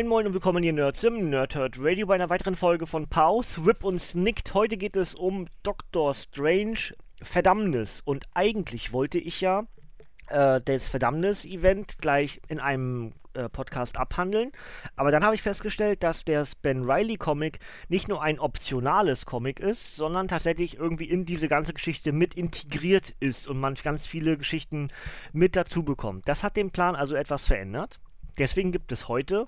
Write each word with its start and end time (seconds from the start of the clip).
Moin 0.00 0.08
Moin 0.08 0.26
und 0.28 0.32
willkommen 0.32 0.62
hier 0.62 0.72
Nerds 0.72 1.04
im 1.04 1.28
Nerdhurt 1.28 1.76
Radio 1.78 2.06
bei 2.06 2.14
einer 2.14 2.30
weiteren 2.30 2.54
Folge 2.54 2.86
von 2.86 3.06
Pause, 3.06 3.66
Whip 3.66 3.84
und 3.84 4.00
Snicked. 4.00 4.54
Heute 4.54 4.78
geht 4.78 4.96
es 4.96 5.14
um 5.14 5.46
Doctor 5.62 6.14
Strange 6.14 6.94
Verdammnis 7.20 8.00
und 8.06 8.24
eigentlich 8.32 8.94
wollte 8.94 9.18
ich 9.18 9.42
ja 9.42 9.66
äh, 10.28 10.62
das 10.64 10.88
Verdammnis-Event 10.88 11.98
gleich 11.98 12.40
in 12.48 12.60
einem 12.60 13.12
äh, 13.34 13.50
Podcast 13.50 13.98
abhandeln, 13.98 14.52
aber 14.96 15.10
dann 15.10 15.22
habe 15.22 15.34
ich 15.34 15.42
festgestellt, 15.42 16.02
dass 16.02 16.24
der 16.24 16.46
Ben 16.62 16.90
Riley 16.90 17.18
Comic 17.18 17.58
nicht 17.90 18.08
nur 18.08 18.22
ein 18.22 18.40
optionales 18.40 19.26
Comic 19.26 19.60
ist, 19.60 19.96
sondern 19.96 20.28
tatsächlich 20.28 20.78
irgendwie 20.78 21.10
in 21.10 21.26
diese 21.26 21.46
ganze 21.46 21.74
Geschichte 21.74 22.12
mit 22.12 22.32
integriert 22.32 23.14
ist 23.20 23.48
und 23.48 23.60
man 23.60 23.74
ganz 23.74 24.06
viele 24.06 24.38
Geschichten 24.38 24.88
mit 25.34 25.56
dazu 25.56 25.82
bekommt. 25.82 26.26
Das 26.26 26.42
hat 26.42 26.56
den 26.56 26.70
Plan 26.70 26.96
also 26.96 27.16
etwas 27.16 27.44
verändert. 27.44 28.00
Deswegen 28.38 28.72
gibt 28.72 28.92
es 28.92 29.06
heute 29.06 29.46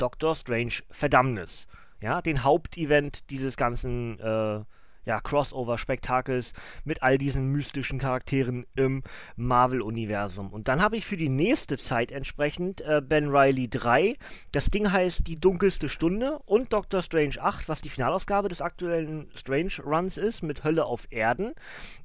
Doctor 0.00 0.34
Strange 0.34 0.82
Verdammnis. 0.90 1.66
Ja, 2.00 2.22
den 2.22 2.42
Hauptevent 2.44 3.28
dieses 3.30 3.56
ganzen 3.56 4.18
äh, 4.20 4.60
ja, 5.04 5.20
Crossover-Spektakels 5.20 6.52
mit 6.84 7.02
all 7.02 7.18
diesen 7.18 7.48
mystischen 7.48 7.98
Charakteren 7.98 8.66
im 8.74 9.02
Marvel-Universum. 9.36 10.52
Und 10.52 10.68
dann 10.68 10.82
habe 10.82 10.96
ich 10.96 11.06
für 11.06 11.16
die 11.16 11.28
nächste 11.28 11.78
Zeit 11.78 12.12
entsprechend 12.12 12.80
äh, 12.82 13.00
Ben 13.00 13.28
Riley 13.28 13.68
3. 13.68 14.16
Das 14.52 14.66
Ding 14.66 14.92
heißt 14.92 15.26
Die 15.26 15.40
dunkelste 15.40 15.88
Stunde 15.88 16.38
und 16.46 16.72
Doctor 16.72 17.02
Strange 17.02 17.36
8, 17.40 17.68
was 17.68 17.80
die 17.80 17.88
Finalausgabe 17.88 18.48
des 18.48 18.60
aktuellen 18.60 19.28
Strange 19.34 19.72
Runs 19.84 20.18
ist, 20.18 20.42
mit 20.42 20.64
Hölle 20.64 20.84
auf 20.84 21.06
Erden. 21.10 21.54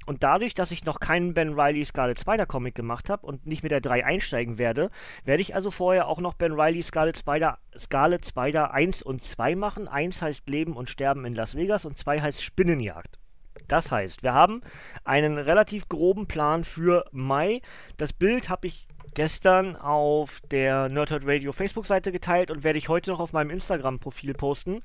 Und 0.05 0.23
dadurch, 0.23 0.53
dass 0.53 0.71
ich 0.71 0.85
noch 0.85 0.99
keinen 0.99 1.33
Ben 1.33 1.59
Riley 1.59 1.83
Scarlet 1.83 2.19
Spider 2.19 2.45
Comic 2.45 2.75
gemacht 2.75 3.09
habe 3.09 3.25
und 3.25 3.45
nicht 3.45 3.63
mit 3.63 3.71
der 3.71 3.81
3 3.81 4.05
einsteigen 4.05 4.57
werde, 4.57 4.89
werde 5.23 5.41
ich 5.41 5.55
also 5.55 5.71
vorher 5.71 6.07
auch 6.07 6.19
noch 6.19 6.35
Ben 6.35 6.53
Riley 6.53 6.83
Scarlet 6.83 7.17
Spider, 7.17 7.57
Scarlet 7.77 8.25
Spider 8.25 8.71
1 8.71 9.01
und 9.01 9.23
2 9.23 9.55
machen. 9.55 9.87
1 9.87 10.21
heißt 10.21 10.47
Leben 10.47 10.73
und 10.73 10.89
Sterben 10.89 11.25
in 11.25 11.35
Las 11.35 11.55
Vegas 11.55 11.85
und 11.85 11.97
2 11.97 12.21
heißt 12.21 12.43
Spinnenjagd. 12.85 13.19
Das 13.67 13.89
heißt, 13.89 14.21
wir 14.21 14.33
haben 14.33 14.61
einen 15.05 15.37
relativ 15.37 15.87
groben 15.87 16.27
Plan 16.27 16.63
für 16.63 17.05
Mai. 17.11 17.61
Das 17.97 18.13
Bild 18.13 18.49
habe 18.49 18.67
ich 18.67 18.87
gestern 19.13 19.77
auf 19.77 20.41
der 20.51 20.89
Nerdhurt 20.89 21.25
Radio 21.25 21.53
Facebook-Seite 21.53 22.11
geteilt 22.11 22.51
und 22.51 22.63
werde 22.63 22.77
ich 22.77 22.89
heute 22.89 23.11
noch 23.11 23.21
auf 23.21 23.31
meinem 23.31 23.49
Instagram-Profil 23.49 24.33
posten. 24.33 24.81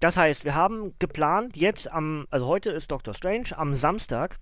Das 0.00 0.18
heißt, 0.18 0.44
wir 0.44 0.54
haben 0.54 0.94
geplant, 0.98 1.56
jetzt 1.56 1.90
am, 1.90 2.26
also 2.30 2.46
heute 2.46 2.70
ist 2.70 2.90
Doctor 2.90 3.14
Strange, 3.14 3.56
am 3.56 3.74
Samstag 3.74 4.38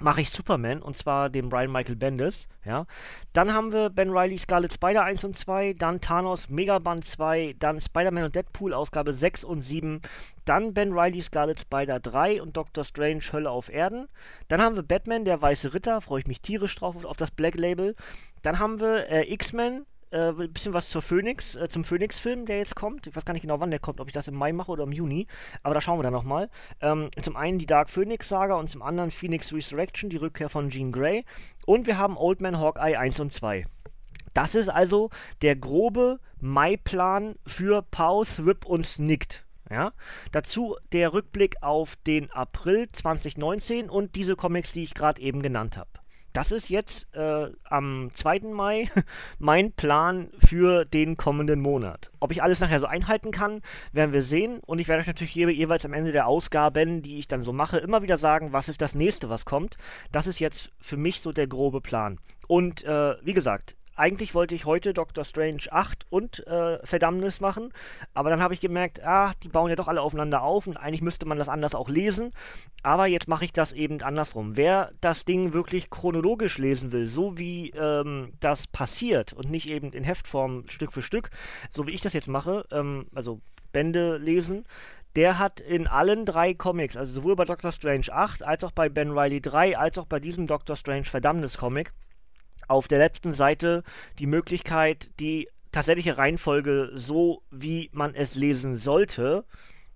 mache 0.00 0.22
ich 0.22 0.30
Superman 0.30 0.82
und 0.82 0.96
zwar 0.96 1.30
den 1.30 1.48
Brian 1.48 1.70
Michael 1.70 1.96
Bendis, 1.96 2.48
ja. 2.64 2.86
Dann 3.32 3.52
haben 3.52 3.72
wir 3.72 3.90
Ben 3.90 4.10
Riley 4.10 4.38
Scarlet 4.38 4.72
Spider 4.72 5.02
1 5.02 5.24
und 5.24 5.36
2, 5.36 5.74
dann 5.74 6.00
Thanos 6.00 6.48
Megaband 6.48 7.04
2, 7.04 7.56
dann 7.58 7.80
Spider-Man 7.80 8.24
und 8.24 8.34
Deadpool 8.34 8.74
Ausgabe 8.74 9.12
6 9.12 9.44
und 9.44 9.60
7, 9.60 10.00
dann 10.44 10.74
Ben 10.74 10.92
Riley 10.92 11.22
Scarlet 11.22 11.60
Spider 11.60 12.00
3 12.00 12.42
und 12.42 12.56
Doctor 12.56 12.84
Strange 12.84 13.22
Hölle 13.32 13.50
auf 13.50 13.68
Erden. 13.68 14.08
Dann 14.48 14.60
haben 14.60 14.76
wir 14.76 14.82
Batman, 14.82 15.24
der 15.24 15.40
Weiße 15.40 15.74
Ritter, 15.74 16.00
freue 16.00 16.20
ich 16.20 16.26
mich 16.26 16.40
tierisch 16.40 16.74
drauf 16.76 17.04
auf 17.04 17.16
das 17.16 17.30
Black 17.30 17.54
Label. 17.54 17.94
Dann 18.42 18.58
haben 18.58 18.80
wir 18.80 19.08
äh, 19.08 19.32
X-Men, 19.32 19.86
äh, 20.10 20.30
ein 20.30 20.52
bisschen 20.52 20.72
was 20.72 20.88
zur 20.88 21.02
Phoenix, 21.02 21.54
äh, 21.54 21.68
zum 21.68 21.84
Phoenix-Film, 21.84 22.46
der 22.46 22.58
jetzt 22.58 22.76
kommt. 22.76 23.06
Ich 23.06 23.14
weiß 23.14 23.24
gar 23.24 23.32
nicht 23.32 23.42
genau, 23.42 23.60
wann 23.60 23.70
der 23.70 23.80
kommt, 23.80 24.00
ob 24.00 24.08
ich 24.08 24.12
das 24.12 24.28
im 24.28 24.34
Mai 24.34 24.52
mache 24.52 24.72
oder 24.72 24.84
im 24.84 24.92
Juni. 24.92 25.26
Aber 25.62 25.74
da 25.74 25.80
schauen 25.80 25.98
wir 25.98 26.02
dann 26.02 26.12
nochmal. 26.12 26.50
Ähm, 26.80 27.10
zum 27.22 27.36
einen 27.36 27.58
die 27.58 27.66
Dark 27.66 27.90
Phoenix-Saga 27.90 28.54
und 28.54 28.68
zum 28.68 28.82
anderen 28.82 29.10
Phoenix 29.10 29.52
Resurrection, 29.52 30.10
die 30.10 30.16
Rückkehr 30.16 30.48
von 30.48 30.70
Jean 30.70 30.92
Grey. 30.92 31.24
Und 31.66 31.86
wir 31.86 31.98
haben 31.98 32.16
Old 32.16 32.40
Man 32.40 32.58
Hawkeye 32.58 32.96
1 32.96 33.20
und 33.20 33.32
2. 33.32 33.66
Das 34.34 34.54
ist 34.54 34.68
also 34.68 35.10
der 35.42 35.56
grobe 35.56 36.20
Mai-Plan 36.40 37.36
für 37.46 37.82
Pause, 37.82 38.46
Whip 38.46 38.64
und 38.64 38.86
Snicked. 38.86 39.44
Ja? 39.68 39.92
Dazu 40.32 40.76
der 40.92 41.12
Rückblick 41.12 41.62
auf 41.62 41.96
den 42.06 42.30
April 42.30 42.88
2019 42.92 43.88
und 43.90 44.14
diese 44.16 44.36
Comics, 44.36 44.72
die 44.72 44.82
ich 44.82 44.94
gerade 44.94 45.20
eben 45.20 45.42
genannt 45.42 45.76
habe 45.76 45.99
das 46.32 46.52
ist 46.52 46.68
jetzt 46.68 47.12
äh, 47.14 47.50
am 47.64 48.10
2. 48.14 48.40
Mai 48.52 48.88
mein 49.38 49.72
Plan 49.72 50.30
für 50.38 50.84
den 50.84 51.16
kommenden 51.16 51.60
Monat. 51.60 52.10
Ob 52.20 52.30
ich 52.30 52.42
alles 52.42 52.60
nachher 52.60 52.80
so 52.80 52.86
einhalten 52.86 53.30
kann, 53.30 53.62
werden 53.92 54.12
wir 54.12 54.22
sehen. 54.22 54.60
Und 54.60 54.78
ich 54.78 54.88
werde 54.88 55.00
euch 55.00 55.06
natürlich 55.06 55.34
je, 55.34 55.48
jeweils 55.48 55.84
am 55.84 55.92
Ende 55.92 56.12
der 56.12 56.26
Ausgaben, 56.26 57.02
die 57.02 57.18
ich 57.18 57.28
dann 57.28 57.42
so 57.42 57.52
mache, 57.52 57.78
immer 57.78 58.02
wieder 58.02 58.18
sagen, 58.18 58.52
was 58.52 58.68
ist 58.68 58.80
das 58.80 58.94
nächste, 58.94 59.28
was 59.28 59.44
kommt. 59.44 59.76
Das 60.12 60.26
ist 60.26 60.38
jetzt 60.38 60.70
für 60.78 60.96
mich 60.96 61.20
so 61.20 61.32
der 61.32 61.46
grobe 61.46 61.80
Plan. 61.80 62.18
Und 62.46 62.84
äh, 62.84 63.14
wie 63.22 63.34
gesagt, 63.34 63.76
eigentlich 64.00 64.34
wollte 64.34 64.54
ich 64.54 64.64
heute 64.64 64.94
Doctor 64.94 65.24
Strange 65.24 65.64
8 65.70 66.06
und 66.08 66.46
äh, 66.46 66.84
Verdammnis 66.84 67.40
machen, 67.40 67.72
aber 68.14 68.30
dann 68.30 68.40
habe 68.40 68.54
ich 68.54 68.60
gemerkt, 68.60 69.04
ah, 69.04 69.32
die 69.42 69.48
bauen 69.48 69.68
ja 69.68 69.76
doch 69.76 69.88
alle 69.88 70.00
aufeinander 70.00 70.42
auf 70.42 70.66
und 70.66 70.78
eigentlich 70.78 71.02
müsste 71.02 71.26
man 71.26 71.36
das 71.36 71.50
anders 71.50 71.74
auch 71.74 71.90
lesen. 71.90 72.32
Aber 72.82 73.06
jetzt 73.06 73.28
mache 73.28 73.44
ich 73.44 73.52
das 73.52 73.72
eben 73.72 74.00
andersrum. 74.00 74.56
Wer 74.56 74.92
das 75.02 75.26
Ding 75.26 75.52
wirklich 75.52 75.90
chronologisch 75.90 76.56
lesen 76.56 76.92
will, 76.92 77.08
so 77.08 77.36
wie 77.36 77.70
ähm, 77.70 78.32
das 78.40 78.66
passiert 78.66 79.34
und 79.34 79.50
nicht 79.50 79.68
eben 79.68 79.92
in 79.92 80.02
Heftform 80.02 80.64
Stück 80.68 80.92
für 80.92 81.02
Stück, 81.02 81.30
so 81.68 81.86
wie 81.86 81.92
ich 81.92 82.00
das 82.00 82.14
jetzt 82.14 82.28
mache, 82.28 82.64
ähm, 82.70 83.06
also 83.14 83.40
Bände 83.70 84.16
lesen, 84.16 84.64
der 85.14 85.38
hat 85.38 85.60
in 85.60 85.86
allen 85.86 86.24
drei 86.24 86.54
Comics, 86.54 86.96
also 86.96 87.12
sowohl 87.12 87.36
bei 87.36 87.44
Doctor 87.44 87.70
Strange 87.70 88.06
8, 88.10 88.42
als 88.44 88.64
auch 88.64 88.72
bei 88.72 88.88
Ben 88.88 89.10
Riley 89.10 89.42
3, 89.42 89.76
als 89.76 89.98
auch 89.98 90.06
bei 90.06 90.20
diesem 90.20 90.46
Doctor 90.46 90.76
Strange 90.76 91.04
Verdammnis 91.04 91.58
Comic, 91.58 91.92
auf 92.70 92.88
der 92.88 92.98
letzten 92.98 93.34
Seite 93.34 93.82
die 94.18 94.26
Möglichkeit, 94.26 95.10
die 95.18 95.48
tatsächliche 95.72 96.18
Reihenfolge 96.18 96.92
so, 96.94 97.42
wie 97.50 97.90
man 97.92 98.14
es 98.14 98.34
lesen 98.34 98.76
sollte, 98.76 99.44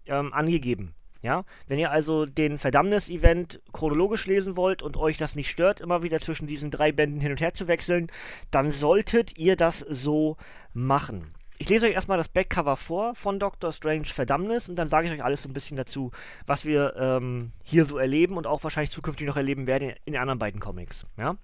ähm, 0.07 0.33
angegeben. 0.33 0.95
Ja, 1.23 1.45
wenn 1.69 1.79
ihr 1.79 1.91
also 1.91 2.27
den 2.27 2.59
Verdammnis-Event 2.59 3.63
chronologisch 3.73 4.27
lesen 4.27 4.59
wollt 4.59 4.83
und 4.83 4.99
euch 4.99 5.17
das 5.17 5.37
nicht 5.37 5.49
stört, 5.49 5.81
immer 5.81 6.03
wieder 6.03 6.21
zwischen 6.21 6.47
diesen 6.47 6.71
drei 6.71 6.93
Bänden 6.93 7.21
hin 7.21 7.31
und 7.31 7.41
her 7.41 7.55
zu 7.55 7.67
wechseln, 7.67 8.09
dann 8.51 8.71
solltet 8.71 9.39
ihr 9.39 9.57
das 9.57 9.79
so 9.79 10.37
machen. 10.75 11.33
Ich 11.57 11.71
lese 11.71 11.87
euch 11.87 11.95
erstmal 11.95 12.19
das 12.19 12.29
Backcover 12.29 12.77
vor 12.77 13.15
von 13.15 13.39
Doctor 13.39 13.73
Strange 13.73 14.05
Verdammnis 14.05 14.69
und 14.69 14.77
dann 14.77 14.89
sage 14.89 15.07
ich 15.07 15.15
euch 15.15 15.25
alles 15.25 15.43
so 15.43 15.49
ein 15.49 15.55
bisschen 15.55 15.79
dazu, 15.79 16.11
was 16.47 16.67
wir 16.67 16.95
ähm, 16.97 17.53
hier 17.63 17.87
so 17.87 17.97
erleben 17.97 18.37
und 18.37 18.47
auch 18.47 18.63
wahrscheinlich 18.65 18.91
zukünftig 18.91 19.27
noch 19.27 19.37
erleben 19.37 19.67
werden 19.67 19.95
in 20.05 20.13
den 20.13 20.21
anderen 20.21 20.41
beiden 20.41 20.61
Comics. 20.61 21.07
Ja? 21.17 21.37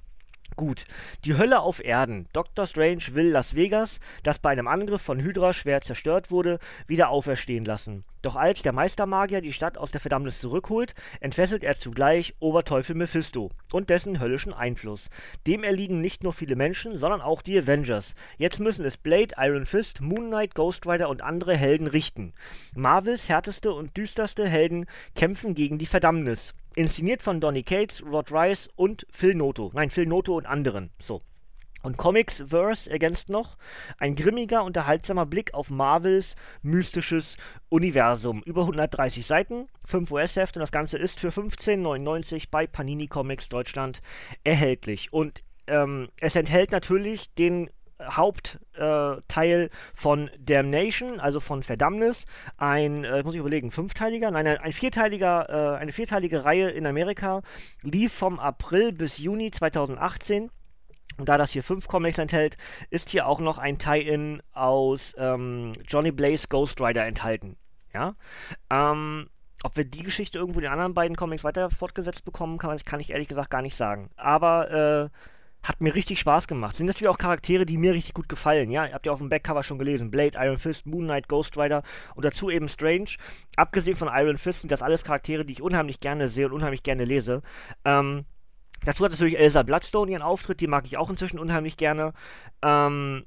Gut, 0.56 0.84
die 1.25 1.37
Hölle 1.37 1.61
auf 1.61 1.83
Erden. 1.83 2.27
Dr. 2.33 2.66
Strange 2.66 3.03
will 3.12 3.31
Las 3.31 3.55
Vegas, 3.55 4.00
das 4.22 4.38
bei 4.38 4.50
einem 4.50 4.69
Angriff 4.69 5.00
von 5.00 5.21
Hydra 5.21 5.53
schwer 5.53 5.81
zerstört 5.81 6.31
wurde, 6.31 6.59
wieder 6.87 7.09
auferstehen 7.09 7.65
lassen. 7.65 8.05
Doch 8.22 8.37
als 8.37 8.60
der 8.60 8.75
Meistermagier 8.75 9.41
die 9.41 9.55
Stadt 9.55 9.78
aus 9.78 9.93
der 9.93 10.00
Verdammnis 10.00 10.41
zurückholt, 10.41 10.94
entfesselt 11.21 11.65
er 11.65 11.78
zugleich 11.78 12.34
Oberteufel 12.39 12.94
Mephisto 12.94 13.50
und 13.72 13.89
dessen 13.89 14.21
höllischen 14.21 14.53
Einfluss. 14.53 15.09
Dem 15.47 15.65
erliegen 15.65 16.03
nicht 16.03 16.22
nur 16.22 16.34
viele 16.34 16.57
Menschen, 16.57 16.98
sondern 16.98 17.22
auch 17.22 17.41
die 17.41 17.59
Avengers. 17.59 18.15
Jetzt 18.36 18.60
müssen 18.60 18.84
es 18.84 18.98
Blade, 18.98 19.34
Iron 19.39 19.65
Fist, 19.65 20.03
Moon 20.03 20.27
Knight, 20.27 20.54
Ghost 20.54 20.86
Rider 20.86 21.09
und 21.09 21.22
andere 21.22 21.57
Helden 21.57 21.86
richten. 21.86 22.34
Marvels 22.75 23.30
härteste 23.30 23.72
und 23.72 23.97
düsterste 23.97 24.47
Helden 24.47 24.84
kämpfen 25.15 25.54
gegen 25.54 25.78
die 25.78 25.86
Verdammnis. 25.86 26.53
Inszeniert 26.80 27.21
von 27.21 27.41
Donny 27.41 27.62
Cates, 27.62 28.03
Rod 28.03 28.32
Rice 28.32 28.71
und 28.74 29.06
Phil 29.10 29.34
Noto. 29.34 29.71
Nein, 29.74 29.91
Phil 29.91 30.06
Noto 30.06 30.38
und 30.38 30.47
anderen. 30.47 30.88
So. 30.98 31.21
Und 31.82 31.98
Comics 31.98 32.42
Verse 32.47 32.88
ergänzt 32.88 33.28
noch 33.28 33.59
ein 33.98 34.15
grimmiger, 34.15 34.65
unterhaltsamer 34.65 35.27
Blick 35.27 35.53
auf 35.53 35.68
Marvels 35.68 36.36
mystisches 36.62 37.36
Universum. 37.68 38.42
Über 38.47 38.62
130 38.62 39.27
Seiten, 39.27 39.68
5 39.84 40.10
US-Hefte 40.10 40.59
und 40.59 40.62
das 40.62 40.72
Ganze 40.72 40.97
ist 40.97 41.21
für 41.21 41.28
15,99 41.28 42.44
bei 42.50 42.66
Panini 42.66 43.09
Comics 43.09 43.50
Deutschland 43.50 44.00
erhältlich. 44.42 45.12
Und 45.12 45.42
ähm, 45.66 46.09
es 46.18 46.34
enthält 46.34 46.72
natürlich 46.72 47.34
den 47.34 47.68
Hauptteil 48.09 49.63
äh, 49.63 49.69
von 49.95 50.31
Damnation, 50.39 51.21
also 51.21 51.41
von 51.41 51.63
Verdammnis, 51.63 52.27
ein, 52.57 53.05
äh, 53.05 53.23
muss 53.23 53.35
ich 53.35 53.41
überlegen, 53.41 53.71
fünfteiliger, 53.71 54.31
nein, 54.31 54.47
ein 54.47 54.73
vierteiliger, 54.73 55.75
äh, 55.75 55.79
eine 55.79 55.93
vierteilige 55.93 56.45
Reihe 56.45 56.71
in 56.71 56.87
Amerika, 56.87 57.43
lief 57.83 58.13
vom 58.13 58.39
April 58.39 58.93
bis 58.93 59.19
Juni 59.19 59.51
2018 59.51 60.51
Und 61.19 61.29
da 61.29 61.37
das 61.37 61.51
hier 61.51 61.63
fünf 61.63 61.89
Comics 61.89 62.19
enthält, 62.19 62.57
ist 62.89 63.11
hier 63.11 63.27
auch 63.27 63.41
noch 63.41 63.59
ein 63.59 63.79
Tie-In 63.79 64.43
aus 64.53 65.15
ähm, 65.19 65.75
Johnny 65.87 66.13
Blaze 66.13 66.49
Ghost 66.49 66.81
Rider 66.81 67.05
enthalten. 67.05 67.57
Ja. 67.93 68.15
Ähm, 68.71 69.29
ob 69.63 69.77
wir 69.77 69.85
die 69.85 70.03
Geschichte 70.03 70.39
irgendwo 70.39 70.61
in 70.61 70.65
den 70.65 70.73
anderen 70.73 70.95
beiden 70.95 71.17
Comics 71.17 71.45
weiter 71.45 71.71
fortgesetzt 71.71 72.25
bekommen, 72.25 72.57
kann, 72.59 72.79
kann 72.79 73.01
ich 73.01 73.11
ehrlich 73.11 73.29
gesagt 73.29 73.51
gar 73.51 73.63
nicht 73.63 73.77
sagen. 73.77 74.11
Aber 74.17 75.11
äh, 75.11 75.19
hat 75.62 75.83
mir 75.83 75.95
richtig 75.95 76.21
Spaß 76.21 76.48
gemacht. 76.48 76.77
Sind 76.77 76.86
natürlich 76.86 77.09
auch 77.09 77.18
Charaktere, 77.18 77.66
die 77.66 77.77
mir 77.77 77.92
richtig 77.92 78.15
gut 78.15 78.28
gefallen. 78.28 78.71
Ja, 78.71 78.86
ihr 78.86 78.95
habt 78.95 79.07
ja 79.07 79.12
auf 79.12 79.18
dem 79.18 79.28
Backcover 79.28 79.62
schon 79.62 79.78
gelesen. 79.78 80.10
Blade, 80.10 80.39
Iron 80.41 80.59
Fist, 80.59 80.86
Moon 80.86 81.04
Knight, 81.04 81.28
Ghost 81.28 81.57
Rider 81.59 81.83
und 82.15 82.24
dazu 82.24 82.51
eben 82.51 82.68
Strange. 82.68 83.10
Abgesehen 83.57 83.97
von 83.97 84.09
Iron 84.10 84.39
Fist 84.39 84.62
sind 84.62 84.72
das 84.72 84.83
alles 84.83 85.04
Charaktere, 85.04 85.45
die 85.45 85.54
ich 85.54 85.62
unheimlich 85.62 86.01
gerne 86.01 86.28
sehe 86.28 86.47
und 86.47 86.53
unheimlich 86.53 86.83
gerne 86.83 87.04
lese. 87.04 87.42
Ähm, 87.84 88.24
dazu 88.84 89.04
hat 89.04 89.12
natürlich 89.12 89.39
Elsa 89.39 89.62
Bloodstone 89.62 90.10
ihren 90.12 90.22
Auftritt, 90.22 90.60
die 90.60 90.66
mag 90.66 90.86
ich 90.86 90.97
auch 90.97 91.10
inzwischen 91.10 91.39
unheimlich 91.39 91.77
gerne. 91.77 92.15
Ähm, 92.63 93.27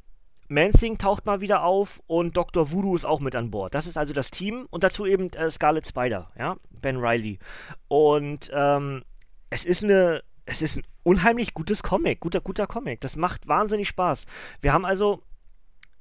Mansing 0.49 0.97
taucht 0.97 1.25
mal 1.25 1.41
wieder 1.41 1.63
auf 1.63 2.01
und 2.07 2.35
Dr. 2.35 2.71
Voodoo 2.71 2.95
ist 2.95 3.05
auch 3.05 3.19
mit 3.19 3.35
an 3.35 3.51
Bord. 3.51 3.73
Das 3.73 3.87
ist 3.87 3.97
also 3.97 4.13
das 4.13 4.31
Team 4.31 4.67
und 4.69 4.83
dazu 4.83 5.05
eben 5.05 5.31
äh, 5.33 5.49
Scarlet 5.49 5.87
Spider, 5.87 6.31
ja, 6.37 6.57
Ben 6.69 6.97
Riley. 6.97 7.39
Und 7.87 8.51
ähm, 8.53 9.03
es 9.49 9.65
ist 9.65 9.83
eine 9.83 10.23
es 10.45 10.61
ist 10.61 10.77
ein 10.77 10.83
unheimlich 11.03 11.53
gutes 11.53 11.83
Comic, 11.83 12.19
guter, 12.19 12.41
guter 12.41 12.67
Comic. 12.67 13.01
Das 13.01 13.15
macht 13.15 13.47
wahnsinnig 13.47 13.87
Spaß. 13.87 14.25
Wir 14.61 14.73
haben 14.73 14.85
also, 14.85 15.21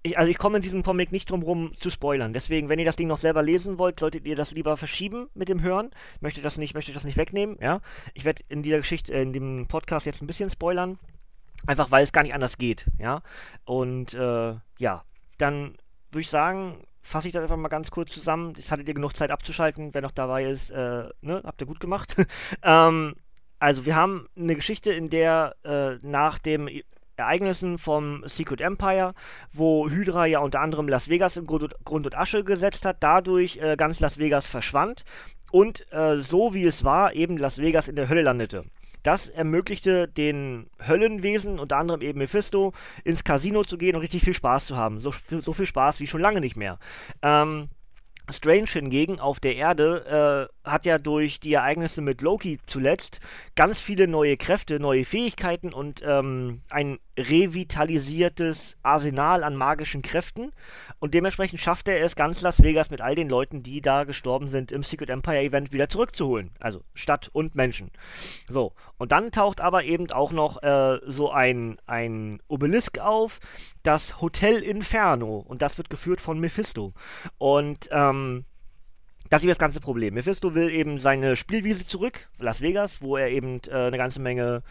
ich, 0.02 0.18
also 0.18 0.30
ich 0.30 0.38
komme 0.38 0.56
in 0.56 0.62
diesem 0.62 0.82
Comic 0.82 1.12
nicht 1.12 1.30
drum 1.30 1.42
rum 1.42 1.72
zu 1.78 1.90
spoilern. 1.90 2.32
Deswegen, 2.32 2.68
wenn 2.68 2.78
ihr 2.78 2.84
das 2.84 2.96
Ding 2.96 3.08
noch 3.08 3.18
selber 3.18 3.42
lesen 3.42 3.78
wollt, 3.78 4.00
solltet 4.00 4.26
ihr 4.26 4.36
das 4.36 4.52
lieber 4.52 4.76
verschieben 4.76 5.28
mit 5.34 5.48
dem 5.48 5.62
Hören. 5.62 5.90
Ich 6.16 6.22
möchte 6.22 6.42
das 6.42 6.58
nicht, 6.58 6.74
möchte 6.74 6.92
das 6.92 7.04
nicht 7.04 7.16
wegnehmen, 7.16 7.56
ja. 7.60 7.80
Ich 8.14 8.24
werde 8.24 8.42
in 8.48 8.62
dieser 8.62 8.78
Geschichte, 8.78 9.12
äh, 9.12 9.22
in 9.22 9.32
dem 9.32 9.66
Podcast 9.68 10.06
jetzt 10.06 10.22
ein 10.22 10.26
bisschen 10.26 10.50
spoilern. 10.50 10.98
Einfach 11.66 11.92
weil 11.92 12.02
es 12.02 12.12
gar 12.12 12.22
nicht 12.22 12.34
anders 12.34 12.58
geht, 12.58 12.86
ja. 12.98 13.22
Und 13.64 14.14
äh, 14.14 14.54
ja, 14.78 15.04
dann 15.38 15.76
würde 16.10 16.22
ich 16.22 16.30
sagen, 16.30 16.84
fasse 17.00 17.28
ich 17.28 17.34
das 17.34 17.42
einfach 17.42 17.56
mal 17.56 17.68
ganz 17.68 17.92
kurz 17.92 18.10
zusammen. 18.10 18.54
Jetzt 18.56 18.72
hattet 18.72 18.88
ihr 18.88 18.94
genug 18.94 19.16
Zeit 19.16 19.30
abzuschalten. 19.30 19.94
Wer 19.94 20.02
noch 20.02 20.10
dabei 20.10 20.44
ist, 20.44 20.70
äh, 20.70 21.08
ne, 21.20 21.42
habt 21.44 21.60
ihr 21.60 21.66
gut 21.66 21.78
gemacht. 21.78 22.16
ähm, 22.64 23.14
also 23.62 23.86
wir 23.86 23.94
haben 23.94 24.26
eine 24.36 24.56
Geschichte, 24.56 24.90
in 24.90 25.08
der 25.08 25.54
äh, 25.62 25.94
nach 26.02 26.40
dem 26.40 26.68
Ereignissen 27.14 27.78
vom 27.78 28.24
Secret 28.26 28.60
Empire, 28.60 29.14
wo 29.52 29.88
Hydra 29.88 30.26
ja 30.26 30.40
unter 30.40 30.58
anderem 30.58 30.88
Las 30.88 31.08
Vegas 31.08 31.36
im 31.36 31.46
Grund 31.46 31.62
und, 31.62 31.74
Grund 31.84 32.06
und 32.06 32.18
Asche 32.18 32.42
gesetzt 32.42 32.84
hat, 32.84 32.96
dadurch 32.98 33.58
äh, 33.58 33.76
ganz 33.76 34.00
Las 34.00 34.18
Vegas 34.18 34.48
verschwand 34.48 35.04
und 35.52 35.86
äh, 35.92 36.18
so 36.18 36.54
wie 36.54 36.64
es 36.64 36.82
war, 36.82 37.14
eben 37.14 37.38
Las 37.38 37.58
Vegas 37.58 37.86
in 37.86 37.94
der 37.94 38.08
Hölle 38.08 38.22
landete. 38.22 38.64
Das 39.04 39.28
ermöglichte 39.28 40.08
den 40.08 40.68
Höllenwesen, 40.84 41.60
unter 41.60 41.76
anderem 41.76 42.02
eben 42.02 42.18
Mephisto, 42.18 42.72
ins 43.04 43.22
Casino 43.22 43.62
zu 43.62 43.78
gehen 43.78 43.94
und 43.94 44.02
richtig 44.02 44.24
viel 44.24 44.34
Spaß 44.34 44.66
zu 44.66 44.76
haben. 44.76 44.98
So, 44.98 45.12
so 45.40 45.52
viel 45.52 45.66
Spaß 45.66 46.00
wie 46.00 46.08
schon 46.08 46.20
lange 46.20 46.40
nicht 46.40 46.56
mehr. 46.56 46.80
Ähm, 47.22 47.68
Strange 48.30 48.66
hingegen 48.66 49.18
auf 49.18 49.40
der 49.40 49.56
Erde 49.56 50.48
äh, 50.64 50.68
hat 50.68 50.86
ja 50.86 50.98
durch 50.98 51.40
die 51.40 51.54
Ereignisse 51.54 52.02
mit 52.02 52.20
Loki 52.20 52.58
zuletzt 52.66 53.20
ganz 53.56 53.80
viele 53.80 54.06
neue 54.06 54.36
Kräfte, 54.36 54.78
neue 54.78 55.04
Fähigkeiten 55.04 55.72
und 55.72 56.02
ähm, 56.04 56.62
ein 56.70 56.98
revitalisiertes 57.18 58.76
Arsenal 58.82 59.44
an 59.44 59.56
magischen 59.56 60.02
Kräften. 60.02 60.52
Und 60.98 61.14
dementsprechend 61.14 61.60
schafft 61.60 61.88
er 61.88 62.00
es, 62.00 62.16
ganz 62.16 62.40
Las 62.40 62.62
Vegas 62.62 62.90
mit 62.90 63.00
all 63.00 63.14
den 63.14 63.28
Leuten, 63.28 63.62
die 63.62 63.80
da 63.80 64.04
gestorben 64.04 64.48
sind, 64.48 64.72
im 64.72 64.82
Secret 64.82 65.10
Empire 65.10 65.40
Event 65.40 65.72
wieder 65.72 65.88
zurückzuholen. 65.88 66.50
Also 66.60 66.82
Stadt 66.94 67.28
und 67.32 67.54
Menschen. 67.54 67.90
So, 68.48 68.72
und 69.02 69.10
dann 69.10 69.32
taucht 69.32 69.60
aber 69.60 69.82
eben 69.82 70.12
auch 70.12 70.30
noch 70.30 70.62
äh, 70.62 71.00
so 71.08 71.32
ein, 71.32 71.76
ein 71.86 72.40
Obelisk 72.46 73.00
auf, 73.00 73.40
das 73.82 74.20
Hotel 74.20 74.62
Inferno. 74.62 75.38
Und 75.38 75.60
das 75.60 75.76
wird 75.76 75.90
geführt 75.90 76.20
von 76.20 76.38
Mephisto. 76.38 76.92
Und 77.36 77.88
ähm, 77.90 78.44
das 79.28 79.42
ist 79.42 79.50
das 79.50 79.58
ganze 79.58 79.80
Problem. 79.80 80.14
Mephisto 80.14 80.54
will 80.54 80.70
eben 80.70 81.00
seine 81.00 81.34
Spielwiese 81.34 81.84
zurück, 81.84 82.28
Las 82.38 82.60
Vegas, 82.60 83.02
wo 83.02 83.16
er 83.16 83.30
eben 83.30 83.60
äh, 83.66 83.72
eine 83.72 83.98
ganze 83.98 84.20
Menge, 84.20 84.62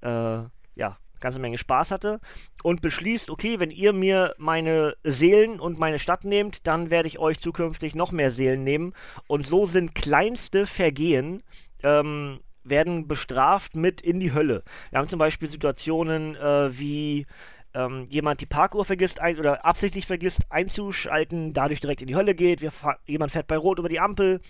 äh, 0.00 0.08
ja, 0.08 0.96
ganze 1.20 1.38
Menge 1.38 1.58
Spaß 1.58 1.90
hatte 1.90 2.20
und 2.62 2.80
beschließt, 2.80 3.28
okay, 3.28 3.60
wenn 3.60 3.70
ihr 3.70 3.92
mir 3.92 4.34
meine 4.38 4.96
Seelen 5.04 5.60
und 5.60 5.78
meine 5.78 5.98
Stadt 5.98 6.24
nehmt, 6.24 6.66
dann 6.66 6.88
werde 6.88 7.08
ich 7.08 7.18
euch 7.18 7.38
zukünftig 7.38 7.94
noch 7.94 8.12
mehr 8.12 8.30
Seelen 8.30 8.64
nehmen. 8.64 8.94
Und 9.26 9.44
so 9.44 9.66
sind 9.66 9.94
kleinste 9.94 10.66
Vergehen 10.66 11.42
ähm, 11.82 12.40
werden 12.64 13.06
bestraft 13.06 13.76
mit 13.76 14.00
in 14.00 14.20
die 14.20 14.32
Hölle. 14.32 14.64
Wir 14.90 14.98
haben 14.98 15.08
zum 15.08 15.18
Beispiel 15.18 15.48
Situationen 15.48 16.36
äh, 16.36 16.78
wie 16.78 17.26
ähm, 17.74 18.06
jemand 18.08 18.40
die 18.40 18.46
Parkuhr 18.46 18.84
vergisst 18.84 19.20
ein, 19.20 19.38
oder 19.38 19.64
absichtlich 19.64 20.06
vergisst 20.06 20.40
einzuschalten, 20.48 21.52
dadurch 21.52 21.80
direkt 21.80 22.02
in 22.02 22.08
die 22.08 22.16
Hölle 22.16 22.34
geht, 22.34 22.60
jemand 23.06 23.32
fährt 23.32 23.48
bei 23.48 23.56
Rot 23.56 23.78
über 23.78 23.88
die 23.88 24.00
Ampel. 24.00 24.40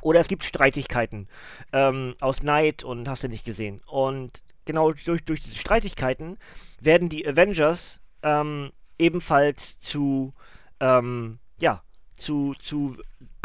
Oder 0.00 0.20
es 0.20 0.28
gibt 0.28 0.44
Streitigkeiten 0.44 1.28
ähm, 1.72 2.14
aus 2.20 2.42
Neid 2.42 2.84
und 2.84 3.08
hast 3.08 3.24
du 3.24 3.28
nicht 3.28 3.44
gesehen. 3.44 3.80
Und 3.86 4.42
genau 4.64 4.92
durch, 4.92 5.24
durch 5.24 5.40
diese 5.40 5.56
Streitigkeiten 5.56 6.38
werden 6.80 7.08
die 7.08 7.26
Avengers 7.26 7.98
ähm, 8.22 8.70
ebenfalls 8.98 9.78
zu, 9.80 10.34
ähm, 10.78 11.38
ja, 11.58 11.82
zu, 12.16 12.54
zu 12.60 12.96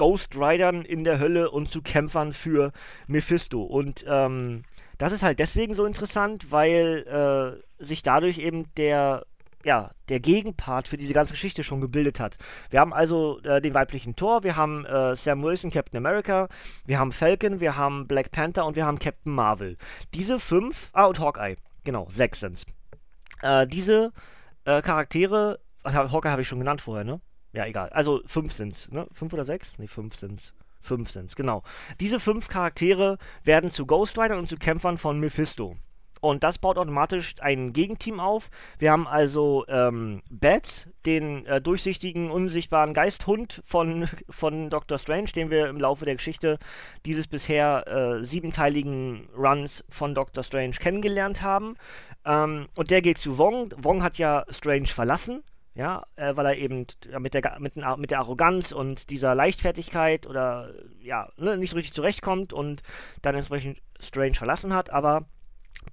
Ghost 0.03 0.35
Riders 0.35 0.85
in 0.85 1.05
der 1.05 1.17
Hölle 1.19 1.49
und 1.49 1.71
zu 1.71 1.81
Kämpfern 1.81 2.33
für 2.33 2.73
Mephisto. 3.07 3.63
Und 3.63 4.03
ähm, 4.05 4.63
das 4.97 5.13
ist 5.13 5.23
halt 5.23 5.39
deswegen 5.39 5.75
so 5.75 5.85
interessant, 5.85 6.51
weil 6.51 7.07
äh, 7.79 7.81
sich 7.81 8.03
dadurch 8.03 8.37
eben 8.37 8.65
der 8.75 9.25
ja, 9.63 9.91
der 10.09 10.19
Gegenpart 10.19 10.89
für 10.89 10.97
diese 10.97 11.13
ganze 11.13 11.31
Geschichte 11.31 11.63
schon 11.63 11.79
gebildet 11.79 12.19
hat. 12.19 12.37
Wir 12.69 12.81
haben 12.81 12.93
also 12.93 13.39
äh, 13.43 13.61
den 13.61 13.73
weiblichen 13.73 14.17
Thor, 14.17 14.43
wir 14.43 14.57
haben 14.57 14.85
äh, 14.85 15.15
Sam 15.15 15.41
Wilson, 15.41 15.71
Captain 15.71 15.97
America, 15.97 16.49
wir 16.85 16.99
haben 16.99 17.13
Falcon, 17.13 17.61
wir 17.61 17.77
haben 17.77 18.05
Black 18.05 18.31
Panther 18.31 18.65
und 18.65 18.75
wir 18.75 18.85
haben 18.85 18.99
Captain 18.99 19.33
Marvel. 19.33 19.77
Diese 20.13 20.37
fünf, 20.37 20.89
ah, 20.91 21.05
und 21.05 21.17
Hawkeye, 21.17 21.55
genau, 21.85 22.09
sechs 22.11 22.41
sind's. 22.41 22.65
Äh, 23.41 23.67
diese 23.67 24.11
äh, 24.65 24.81
Charaktere, 24.81 25.61
Hawkeye 25.85 26.29
habe 26.29 26.41
ich 26.41 26.47
schon 26.49 26.59
genannt 26.59 26.81
vorher, 26.81 27.05
ne? 27.05 27.21
Ja, 27.53 27.65
egal. 27.67 27.89
Also 27.89 28.21
fünf 28.25 28.51
sind's, 28.51 28.91
ne? 28.91 29.07
Fünf 29.13 29.31
oder 29.31 29.45
sechs? 29.45 29.77
Ne, 29.77 29.87
fünf 29.87 30.17
sind's. 30.17 30.53
Fünf 30.81 31.11
sind's, 31.11 31.35
genau. 31.35 31.63
Diese 32.01 32.19
fünf 32.19 32.49
Charaktere 32.49 33.17
werden 33.43 33.71
zu 33.71 33.85
Ghost 33.85 34.17
Rider 34.17 34.37
und 34.37 34.49
zu 34.49 34.57
Kämpfern 34.57 34.97
von 34.97 35.17
Mephisto. 35.19 35.77
Und 36.19 36.43
das 36.43 36.57
baut 36.57 36.77
automatisch 36.77 37.35
ein 37.41 37.73
Gegenteam 37.73 38.19
auf. 38.19 38.49
Wir 38.79 38.91
haben 38.91 39.07
also 39.07 39.65
ähm, 39.67 40.21
Bats, 40.29 40.89
den 41.05 41.45
äh, 41.45 41.61
durchsichtigen, 41.61 42.31
unsichtbaren 42.31 42.93
Geisthund 42.93 43.61
von, 43.65 44.07
von 44.29 44.69
Doctor 44.69 44.97
Strange, 44.97 45.31
den 45.35 45.49
wir 45.49 45.67
im 45.67 45.79
Laufe 45.79 46.05
der 46.05 46.15
Geschichte 46.15 46.59
dieses 47.05 47.27
bisher 47.27 47.87
äh, 47.87 48.25
siebenteiligen 48.25 49.27
Runs 49.37 49.83
von 49.89 50.15
Doctor 50.15 50.43
Strange 50.43 50.75
kennengelernt 50.79 51.41
haben. 51.41 51.75
Ähm, 52.25 52.67
und 52.75 52.89
der 52.89 53.01
geht 53.01 53.19
zu 53.19 53.37
Wong. 53.37 53.73
Wong 53.77 54.01
hat 54.01 54.17
ja 54.17 54.45
Strange 54.49 54.87
verlassen 54.87 55.43
ja, 55.75 56.05
äh, 56.15 56.35
weil 56.35 56.45
er 56.45 56.57
eben 56.57 56.85
mit 57.19 57.33
der, 57.33 57.59
mit, 57.59 57.75
mit 57.75 58.11
der 58.11 58.19
Arroganz 58.19 58.71
und 58.71 59.09
dieser 59.09 59.33
Leichtfertigkeit 59.33 60.27
oder 60.27 60.71
ja, 61.01 61.29
ne, 61.37 61.57
nicht 61.57 61.71
so 61.71 61.75
richtig 61.75 61.93
zurechtkommt 61.93 62.53
und 62.53 62.83
dann 63.21 63.35
entsprechend 63.35 63.81
Strange 63.99 64.35
verlassen 64.35 64.73
hat, 64.73 64.91
aber 64.91 65.25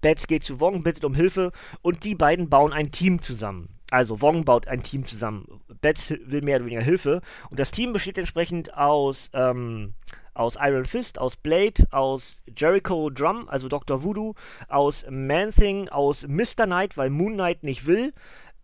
Bats 0.02 0.26
geht 0.26 0.44
zu 0.44 0.60
Wong, 0.60 0.82
bittet 0.82 1.04
um 1.04 1.14
Hilfe 1.14 1.52
und 1.82 2.04
die 2.04 2.14
beiden 2.14 2.50
bauen 2.50 2.72
ein 2.72 2.92
Team 2.92 3.22
zusammen. 3.22 3.80
Also 3.90 4.20
Wong 4.20 4.44
baut 4.44 4.68
ein 4.68 4.84
Team 4.84 5.06
zusammen. 5.06 5.62
Bats 5.80 6.10
will 6.10 6.42
mehr 6.42 6.56
oder 6.56 6.66
weniger 6.66 6.82
Hilfe 6.82 7.22
und 7.48 7.58
das 7.58 7.72
Team 7.72 7.92
besteht 7.92 8.18
entsprechend 8.18 8.74
aus 8.74 9.30
ähm, 9.32 9.94
aus 10.32 10.56
Iron 10.60 10.86
Fist, 10.86 11.18
aus 11.18 11.36
Blade, 11.36 11.86
aus 11.90 12.36
Jericho 12.56 13.10
Drum, 13.10 13.48
also 13.48 13.68
Dr. 13.68 14.02
Voodoo, 14.04 14.34
aus 14.68 15.04
Man-Thing, 15.10 15.88
aus 15.88 16.26
Mr. 16.26 16.66
Knight, 16.66 16.96
weil 16.96 17.10
Moon 17.10 17.34
Knight 17.34 17.64
nicht 17.64 17.86
will, 17.86 18.12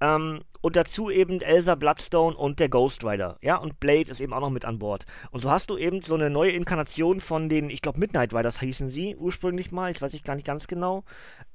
ähm, 0.00 0.40
und 0.60 0.76
dazu 0.76 1.10
eben 1.10 1.40
Elsa 1.40 1.74
Bloodstone 1.74 2.36
und 2.36 2.60
der 2.60 2.68
Ghost 2.68 3.04
Rider. 3.04 3.38
Ja, 3.40 3.56
und 3.56 3.78
Blade 3.80 4.10
ist 4.10 4.20
eben 4.20 4.32
auch 4.32 4.40
noch 4.40 4.50
mit 4.50 4.64
an 4.64 4.78
Bord. 4.78 5.06
Und 5.30 5.40
so 5.40 5.50
hast 5.50 5.70
du 5.70 5.76
eben 5.76 6.02
so 6.02 6.14
eine 6.14 6.30
neue 6.30 6.50
Inkarnation 6.50 7.20
von 7.20 7.48
den, 7.48 7.70
ich 7.70 7.82
glaube, 7.82 8.00
Midnight 8.00 8.34
Riders 8.34 8.60
hießen 8.60 8.88
sie 8.88 9.16
ursprünglich 9.16 9.70
mal. 9.70 9.90
Ich 9.90 10.02
weiß 10.02 10.12
ich 10.14 10.24
gar 10.24 10.34
nicht 10.34 10.46
ganz 10.46 10.66
genau, 10.66 11.04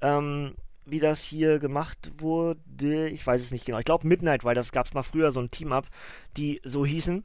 ähm, 0.02 0.56
wie 0.86 1.00
das 1.00 1.22
hier 1.22 1.60
gemacht 1.60 2.12
wurde. 2.18 3.10
Ich 3.10 3.26
weiß 3.26 3.42
es 3.42 3.52
nicht 3.52 3.66
genau. 3.66 3.80
Ich 3.80 3.86
glaube, 3.86 4.08
Midnight 4.08 4.46
Riders 4.46 4.72
gab 4.72 4.86
es 4.86 4.94
mal 4.94 5.04
früher 5.04 5.32
so 5.32 5.40
ein 5.40 5.52
Team-Up, 5.52 5.88
die 6.38 6.62
so 6.64 6.86
hießen. 6.86 7.24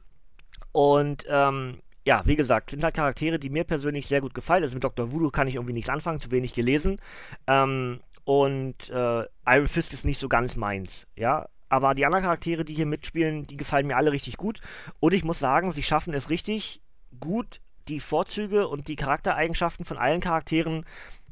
Und 0.73 1.25
ähm, 1.29 1.77
ja, 2.07 2.21
wie 2.25 2.37
gesagt, 2.37 2.69
sind 2.69 2.83
halt 2.85 2.95
Charaktere, 2.95 3.37
die 3.37 3.49
mir 3.49 3.65
persönlich 3.65 4.07
sehr 4.07 4.21
gut 4.21 4.33
gefallen. 4.33 4.63
Also 4.63 4.75
mit 4.75 4.83
Dr. 4.83 5.11
Voodoo 5.11 5.29
kann 5.29 5.47
ich 5.47 5.55
irgendwie 5.55 5.73
nichts 5.73 5.89
anfangen, 5.89 6.21
zu 6.21 6.31
wenig 6.31 6.53
gelesen. 6.53 6.99
Ähm, 7.47 7.99
und 8.27 8.89
äh, 8.89 9.23
Iron 9.45 9.69
Fist 9.69 9.93
ist 9.93 10.03
nicht 10.03 10.19
so 10.19 10.27
ganz 10.27 10.57
meins, 10.57 11.07
ja. 11.15 11.47
Aber 11.69 11.95
die 11.95 12.05
anderen 12.05 12.25
Charaktere, 12.25 12.65
die 12.65 12.73
hier 12.73 12.85
mitspielen, 12.85 13.47
die 13.47 13.55
gefallen 13.55 13.87
mir 13.87 13.95
alle 13.95 14.11
richtig 14.11 14.35
gut. 14.35 14.59
Und 14.99 15.13
ich 15.13 15.23
muss 15.23 15.39
sagen, 15.39 15.71
sie 15.71 15.81
schaffen 15.81 16.13
es 16.13 16.29
richtig 16.29 16.81
gut, 17.21 17.61
die 17.87 18.01
Vorzüge 18.01 18.67
und 18.67 18.89
die 18.89 18.97
Charaktereigenschaften 18.97 19.85
von 19.85 19.97
allen 19.97 20.19
Charakteren 20.19 20.83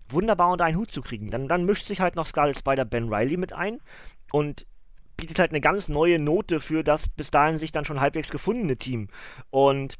wunderbar 0.07 0.51
unter 0.51 0.63
einen 0.63 0.77
Hut 0.77 0.89
zu 0.89 1.01
kriegen. 1.01 1.31
Dann, 1.31 1.49
dann 1.49 1.65
mischt 1.65 1.85
sich 1.85 1.99
halt 1.99 2.15
noch 2.15 2.27
Scarlet 2.27 2.57
Spider 2.57 2.85
Ben 2.85 3.13
Riley 3.13 3.35
mit 3.35 3.51
ein 3.51 3.81
und 4.31 4.65
bietet 5.17 5.39
halt 5.39 5.51
eine 5.51 5.59
ganz 5.59 5.89
neue 5.89 6.17
Note 6.17 6.61
für 6.61 6.81
das 6.81 7.09
bis 7.09 7.29
dahin 7.29 7.57
sich 7.57 7.73
dann 7.73 7.83
schon 7.83 7.99
halbwegs 7.99 8.29
gefundene 8.29 8.77
Team. 8.77 9.09
Und 9.49 9.95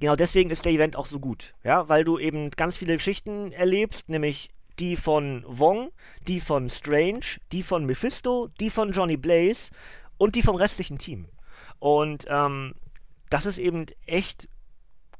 genau 0.00 0.16
deswegen 0.16 0.50
ist 0.50 0.66
der 0.66 0.72
Event 0.72 0.96
auch 0.96 1.06
so 1.06 1.18
gut, 1.18 1.54
ja, 1.64 1.88
weil 1.88 2.04
du 2.04 2.18
eben 2.18 2.50
ganz 2.50 2.76
viele 2.76 2.94
Geschichten 2.94 3.52
erlebst, 3.52 4.10
nämlich 4.10 4.50
die 4.80 4.96
von 4.96 5.44
Wong, 5.46 5.92
die 6.26 6.40
von 6.40 6.68
Strange, 6.70 7.38
die 7.52 7.62
von 7.62 7.84
Mephisto, 7.84 8.48
die 8.58 8.70
von 8.70 8.92
Johnny 8.92 9.16
Blaze 9.16 9.70
und 10.16 10.34
die 10.34 10.42
vom 10.42 10.56
restlichen 10.56 10.98
Team. 10.98 11.28
Und 11.78 12.24
ähm, 12.28 12.74
das 13.28 13.46
ist 13.46 13.58
eben 13.58 13.86
echt 14.06 14.48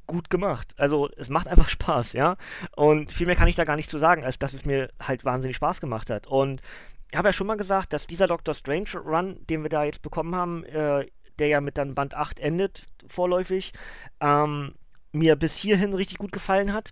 gut 0.07 0.31
gemacht. 0.31 0.75
Also 0.77 1.09
es 1.17 1.29
macht 1.29 1.47
einfach 1.47 1.69
Spaß, 1.69 2.15
ja. 2.15 2.37
Und 2.75 3.13
viel 3.13 3.27
mehr 3.27 3.37
kann 3.37 3.49
ich 3.49 3.55
da 3.55 3.65
gar 3.65 3.77
nicht 3.77 3.91
zu 3.91 3.99
sagen, 3.99 4.25
als 4.25 4.39
dass 4.39 4.55
es 4.55 4.65
mir 4.65 4.91
halt 5.01 5.25
wahnsinnig 5.25 5.57
Spaß 5.57 5.81
gemacht 5.81 6.11
hat. 6.11 6.27
Und 6.27 6.63
ich 7.11 7.17
habe 7.17 7.29
ja 7.29 7.33
schon 7.33 7.47
mal 7.47 7.57
gesagt, 7.57 7.93
dass 7.93 8.07
dieser 8.07 8.27
Doctor 8.27 8.55
Strange 8.55 8.97
Run, 8.97 9.45
den 9.49 9.63
wir 9.63 9.71
da 9.71 9.85
jetzt 9.85 10.03
bekommen 10.03 10.35
haben, 10.35 10.65
äh, 10.65 11.07
der 11.39 11.49
ja 11.49 11.61
mit 11.61 11.79
dann 11.79 11.95
Band 11.95 12.15
8 12.15 12.41
endet, 12.41 12.85
vorläufig, 13.07 13.73
ähm, 14.21 14.75
mir 15.13 15.37
bis 15.37 15.57
hierhin 15.57 15.95
richtig 15.95 16.19
gut 16.19 16.33
gefallen 16.33 16.73
hat. 16.73 16.91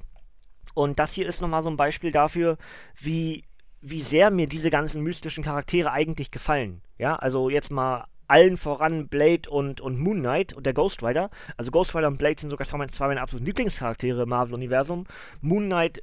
Und 0.74 0.98
das 0.98 1.12
hier 1.12 1.26
ist 1.26 1.40
nochmal 1.40 1.62
so 1.62 1.70
ein 1.70 1.76
Beispiel 1.76 2.12
dafür, 2.12 2.58
wie, 2.98 3.44
wie 3.80 4.00
sehr 4.00 4.30
mir 4.30 4.46
diese 4.46 4.70
ganzen 4.70 5.02
mystischen 5.02 5.44
Charaktere 5.44 5.92
eigentlich 5.92 6.30
gefallen. 6.30 6.82
Ja, 6.98 7.16
also 7.16 7.50
jetzt 7.50 7.70
mal 7.70 8.06
allen 8.28 8.56
voran 8.56 9.08
Blade 9.08 9.48
und, 9.48 9.80
und 9.80 9.98
Moon 9.98 10.20
Knight 10.20 10.52
und 10.52 10.66
der 10.66 10.74
Ghost 10.74 11.02
Rider. 11.02 11.30
Also 11.56 11.70
Ghost 11.70 11.94
Rider 11.94 12.08
und 12.08 12.18
Blade 12.18 12.40
sind 12.40 12.50
sogar 12.50 12.66
zwei, 12.66 12.86
zwei 12.88 13.08
meiner 13.08 13.22
absoluten 13.22 13.46
Lieblingscharaktere 13.46 14.22
im 14.22 14.28
Marvel-Universum. 14.28 15.06
Moon 15.40 15.66
Knight 15.66 16.02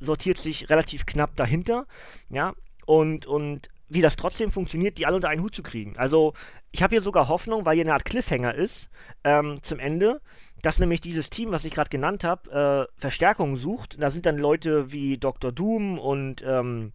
sortiert 0.00 0.38
sich 0.38 0.68
relativ 0.70 1.06
knapp 1.06 1.36
dahinter, 1.36 1.86
ja, 2.28 2.54
und, 2.86 3.26
und 3.26 3.68
wie 3.88 4.02
das 4.02 4.16
trotzdem 4.16 4.50
funktioniert, 4.50 4.98
die 4.98 5.06
alle 5.06 5.16
unter 5.16 5.28
einen 5.28 5.42
Hut 5.42 5.54
zu 5.54 5.62
kriegen. 5.62 5.96
Also 5.96 6.34
ich 6.72 6.82
habe 6.82 6.94
hier 6.94 7.02
sogar 7.02 7.28
Hoffnung, 7.28 7.64
weil 7.64 7.74
hier 7.74 7.84
eine 7.84 7.94
Art 7.94 8.04
Cliffhanger 8.04 8.54
ist, 8.54 8.88
ähm, 9.24 9.58
zum 9.62 9.78
Ende, 9.78 10.20
dass 10.62 10.78
nämlich 10.78 11.00
dieses 11.00 11.30
Team, 11.30 11.52
was 11.52 11.64
ich 11.64 11.74
gerade 11.74 11.90
genannt 11.90 12.24
habe, 12.24 12.88
äh, 12.96 13.00
Verstärkung 13.00 13.56
sucht. 13.56 14.00
Da 14.00 14.10
sind 14.10 14.26
dann 14.26 14.38
Leute 14.38 14.92
wie 14.92 15.18
Dr. 15.18 15.52
Doom 15.52 15.98
und 15.98 16.42
ähm, 16.46 16.92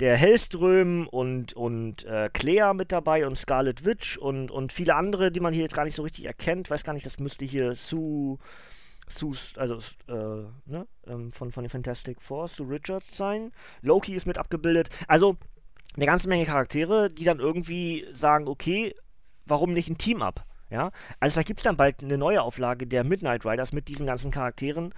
der 0.00 0.16
Hellström 0.16 1.08
und, 1.08 1.54
und 1.54 2.04
äh, 2.04 2.28
Claire 2.32 2.74
mit 2.74 2.92
dabei 2.92 3.26
und 3.26 3.36
Scarlet 3.36 3.84
Witch 3.84 4.18
und, 4.18 4.50
und 4.50 4.72
viele 4.72 4.94
andere, 4.94 5.30
die 5.30 5.40
man 5.40 5.54
hier 5.54 5.62
jetzt 5.62 5.74
gar 5.74 5.84
nicht 5.84 5.96
so 5.96 6.02
richtig 6.02 6.26
erkennt. 6.26 6.70
Weiß 6.70 6.84
gar 6.84 6.92
nicht, 6.92 7.06
das 7.06 7.18
müsste 7.18 7.44
hier 7.44 7.74
Sue, 7.74 8.38
Sue 9.08 9.36
also 9.56 9.76
äh, 10.08 10.44
ne, 10.66 10.86
ähm, 11.06 11.32
von, 11.32 11.52
von 11.52 11.64
den 11.64 11.70
Fantastic 11.70 12.20
Four, 12.20 12.48
Sue 12.48 12.68
Richards 12.68 13.16
sein. 13.16 13.52
Loki 13.80 14.14
ist 14.14 14.26
mit 14.26 14.38
abgebildet. 14.38 14.90
Also 15.08 15.36
eine 15.94 16.06
ganze 16.06 16.28
Menge 16.28 16.44
Charaktere, 16.44 17.10
die 17.10 17.24
dann 17.24 17.40
irgendwie 17.40 18.06
sagen, 18.14 18.48
okay, 18.48 18.94
warum 19.46 19.72
nicht 19.72 19.88
ein 19.88 19.98
Team 19.98 20.20
ab? 20.20 20.44
Ja, 20.70 20.90
also 21.20 21.36
da 21.36 21.42
gibt 21.44 21.60
es 21.60 21.64
dann 21.64 21.76
bald 21.76 22.02
eine 22.02 22.18
neue 22.18 22.42
Auflage 22.42 22.86
der 22.86 23.04
Midnight 23.04 23.46
Riders 23.46 23.72
mit 23.72 23.88
diesen 23.88 24.06
ganzen 24.06 24.30
Charakteren, 24.32 24.92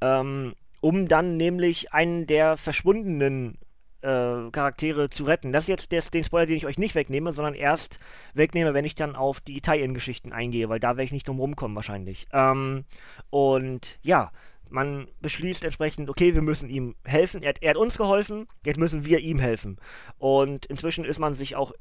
ähm, 0.00 0.54
um 0.80 1.08
dann 1.08 1.36
nämlich 1.38 1.94
einen 1.94 2.26
der 2.26 2.58
verschwundenen 2.58 3.56
äh, 4.02 4.50
Charaktere 4.50 5.08
zu 5.08 5.24
retten. 5.24 5.50
Das 5.50 5.64
ist 5.64 5.68
jetzt 5.68 5.92
der, 5.92 6.02
den 6.02 6.24
Spoiler, 6.24 6.46
den 6.46 6.56
ich 6.56 6.66
euch 6.66 6.76
nicht 6.76 6.94
wegnehme, 6.94 7.32
sondern 7.32 7.54
erst 7.54 7.98
wegnehme, 8.34 8.74
wenn 8.74 8.84
ich 8.84 8.94
dann 8.94 9.16
auf 9.16 9.40
die 9.40 9.62
Tie-In-Geschichten 9.62 10.32
eingehe, 10.32 10.68
weil 10.68 10.80
da 10.80 10.90
werde 10.90 11.04
ich 11.04 11.12
nicht 11.12 11.26
drum 11.26 11.40
rumkommen 11.40 11.74
wahrscheinlich. 11.74 12.26
Ähm, 12.32 12.84
und 13.30 13.98
ja, 14.02 14.30
man 14.68 15.08
beschließt 15.22 15.64
entsprechend, 15.64 16.10
okay, 16.10 16.34
wir 16.34 16.42
müssen 16.42 16.68
ihm 16.68 16.96
helfen. 17.04 17.42
Er, 17.42 17.54
er, 17.62 17.70
hat 17.70 17.76
uns 17.76 17.96
geholfen, 17.96 18.46
jetzt 18.64 18.78
müssen 18.78 19.06
wir 19.06 19.20
ihm 19.20 19.38
helfen. 19.38 19.78
Und 20.18 20.66
inzwischen 20.66 21.04
ist 21.06 21.18
man 21.18 21.32
sich 21.32 21.56
auch 21.56 21.72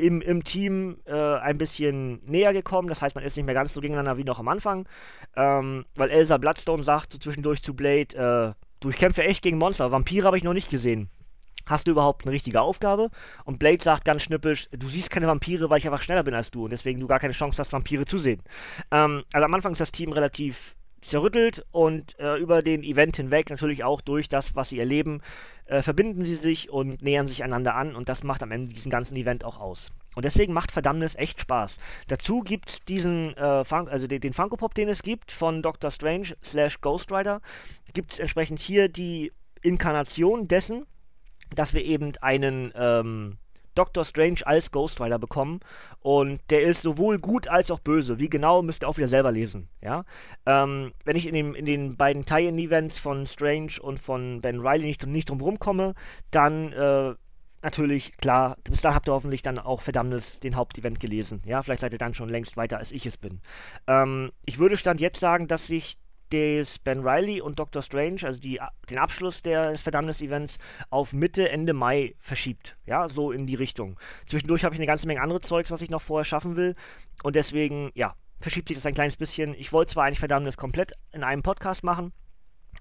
im, 0.00 0.20
im 0.20 0.44
Team 0.44 0.98
äh, 1.04 1.12
ein 1.12 1.58
bisschen 1.58 2.20
näher 2.24 2.52
gekommen. 2.52 2.88
Das 2.88 3.02
heißt, 3.02 3.14
man 3.14 3.24
ist 3.24 3.36
nicht 3.36 3.46
mehr 3.46 3.54
ganz 3.54 3.72
so 3.72 3.80
gegeneinander 3.80 4.16
wie 4.16 4.24
noch 4.24 4.38
am 4.38 4.48
Anfang. 4.48 4.88
Ähm, 5.36 5.84
weil 5.94 6.10
Elsa 6.10 6.36
Bloodstone 6.38 6.82
sagt 6.82 7.12
so 7.12 7.18
zwischendurch 7.18 7.62
zu 7.62 7.74
Blade, 7.74 8.16
äh, 8.16 8.54
du, 8.80 8.90
ich 8.90 8.96
kämpfe 8.96 9.22
echt 9.22 9.42
gegen 9.42 9.58
Monster. 9.58 9.92
Vampire 9.92 10.26
habe 10.26 10.36
ich 10.36 10.44
noch 10.44 10.54
nicht 10.54 10.70
gesehen 10.70 11.10
hast 11.66 11.86
du 11.86 11.92
überhaupt 11.92 12.24
eine 12.24 12.32
richtige 12.32 12.60
Aufgabe? 12.60 13.10
Und 13.44 13.58
Blade 13.58 13.82
sagt 13.82 14.04
ganz 14.04 14.22
schnippisch, 14.22 14.68
du 14.72 14.88
siehst 14.88 15.10
keine 15.10 15.28
Vampire, 15.28 15.70
weil 15.70 15.78
ich 15.78 15.86
einfach 15.86 16.02
schneller 16.02 16.24
bin 16.24 16.34
als 16.34 16.50
du 16.50 16.64
und 16.64 16.70
deswegen 16.70 17.00
du 17.00 17.06
gar 17.06 17.20
keine 17.20 17.32
Chance 17.32 17.58
hast, 17.58 17.72
Vampire 17.72 18.04
zu 18.04 18.18
sehen. 18.18 18.42
Ähm, 18.90 19.22
also 19.32 19.44
am 19.44 19.54
Anfang 19.54 19.72
ist 19.72 19.80
das 19.80 19.92
Team 19.92 20.12
relativ 20.12 20.74
zerrüttelt 21.02 21.64
und 21.70 22.18
äh, 22.18 22.36
über 22.36 22.62
den 22.62 22.82
Event 22.82 23.16
hinweg 23.16 23.50
natürlich 23.50 23.84
auch 23.84 24.00
durch 24.00 24.28
das, 24.28 24.54
was 24.54 24.68
sie 24.68 24.78
erleben, 24.78 25.22
äh, 25.66 25.82
verbinden 25.82 26.24
sie 26.24 26.34
sich 26.34 26.70
und 26.70 27.02
nähern 27.02 27.28
sich 27.28 27.44
einander 27.44 27.74
an 27.74 27.94
und 27.94 28.08
das 28.08 28.22
macht 28.22 28.42
am 28.42 28.50
Ende 28.50 28.74
diesen 28.74 28.90
ganzen 28.90 29.16
Event 29.16 29.44
auch 29.44 29.58
aus. 29.58 29.92
Und 30.16 30.24
deswegen 30.24 30.52
macht 30.52 30.72
Verdammnis 30.72 31.14
echt 31.14 31.40
Spaß. 31.40 31.78
Dazu 32.08 32.40
gibt 32.40 32.70
es 32.70 32.84
diesen, 32.84 33.36
äh, 33.36 33.64
Fun 33.64 33.88
also 33.88 34.06
den, 34.06 34.20
den 34.20 34.32
Funko 34.32 34.56
Pop, 34.56 34.74
den 34.74 34.88
es 34.88 35.02
gibt, 35.02 35.30
von 35.30 35.62
Doctor 35.62 35.90
Strange 35.90 36.34
slash 36.42 36.80
Ghost 36.80 37.12
Rider, 37.12 37.40
gibt 37.94 38.12
es 38.12 38.18
entsprechend 38.18 38.58
hier 38.58 38.88
die 38.88 39.32
Inkarnation 39.62 40.48
dessen, 40.48 40.86
dass 41.54 41.74
wir 41.74 41.84
eben 41.84 42.12
einen 42.20 42.72
ähm, 42.74 43.38
Doctor 43.74 44.04
Strange 44.04 44.40
als 44.44 44.70
Ghost 44.70 45.00
Rider 45.00 45.18
bekommen. 45.18 45.60
Und 46.00 46.40
der 46.50 46.62
ist 46.62 46.82
sowohl 46.82 47.18
gut 47.18 47.48
als 47.48 47.70
auch 47.70 47.80
böse. 47.80 48.18
Wie 48.18 48.30
genau, 48.30 48.62
müsst 48.62 48.82
ihr 48.82 48.88
auch 48.88 48.96
wieder 48.96 49.08
selber 49.08 49.32
lesen. 49.32 49.68
Ja? 49.82 50.04
Ähm, 50.46 50.92
wenn 51.04 51.16
ich 51.16 51.26
in, 51.26 51.34
dem, 51.34 51.54
in 51.54 51.66
den 51.66 51.96
beiden 51.96 52.24
Tie-In-Events 52.24 52.98
von 52.98 53.26
Strange 53.26 53.72
und 53.80 53.98
von 53.98 54.40
Ben 54.40 54.60
Riley 54.60 54.86
nicht, 54.86 55.06
nicht 55.06 55.28
drum 55.28 55.40
rumkomme, 55.40 55.94
dann 56.30 56.72
äh, 56.72 57.14
natürlich, 57.62 58.16
klar, 58.16 58.56
bis 58.64 58.80
dahin 58.80 58.94
habt 58.94 59.08
ihr 59.08 59.12
hoffentlich 59.12 59.42
dann 59.42 59.58
auch 59.58 59.82
Verdammnis 59.82 60.40
den 60.40 60.56
Hauptevent 60.56 61.00
gelesen. 61.00 61.42
Ja, 61.44 61.62
vielleicht 61.62 61.80
seid 61.80 61.92
ihr 61.92 61.98
dann 61.98 62.14
schon 62.14 62.28
längst 62.28 62.56
weiter, 62.56 62.78
als 62.78 62.92
ich 62.92 63.06
es 63.06 63.16
bin. 63.16 63.40
Ähm, 63.86 64.32
ich 64.44 64.58
würde 64.58 64.76
Stand 64.76 65.00
jetzt 65.00 65.20
sagen, 65.20 65.48
dass 65.48 65.66
sich 65.66 65.98
des 66.32 66.78
Ben 66.78 67.06
Riley 67.06 67.40
und 67.40 67.58
Doctor 67.58 67.82
Strange, 67.82 68.20
also 68.24 68.40
die, 68.40 68.60
den 68.88 68.98
Abschluss 68.98 69.42
des 69.42 69.80
Verdammnis-Events, 69.80 70.58
auf 70.90 71.12
Mitte, 71.12 71.48
Ende 71.48 71.72
Mai 71.72 72.14
verschiebt. 72.20 72.76
Ja, 72.86 73.08
so 73.08 73.32
in 73.32 73.46
die 73.46 73.54
Richtung. 73.54 73.98
Zwischendurch 74.26 74.64
habe 74.64 74.74
ich 74.74 74.80
eine 74.80 74.86
ganze 74.86 75.06
Menge 75.06 75.20
andere 75.20 75.40
Zeugs, 75.40 75.70
was 75.70 75.82
ich 75.82 75.90
noch 75.90 76.02
vorher 76.02 76.24
schaffen 76.24 76.56
will. 76.56 76.74
Und 77.22 77.36
deswegen, 77.36 77.90
ja, 77.94 78.14
verschiebt 78.40 78.68
sich 78.68 78.76
das 78.76 78.86
ein 78.86 78.94
kleines 78.94 79.16
bisschen. 79.16 79.54
Ich 79.54 79.72
wollte 79.72 79.92
zwar 79.92 80.04
eigentlich 80.04 80.18
Verdammnis 80.18 80.56
komplett 80.56 80.92
in 81.12 81.22
einem 81.22 81.42
Podcast 81.42 81.84
machen, 81.84 82.12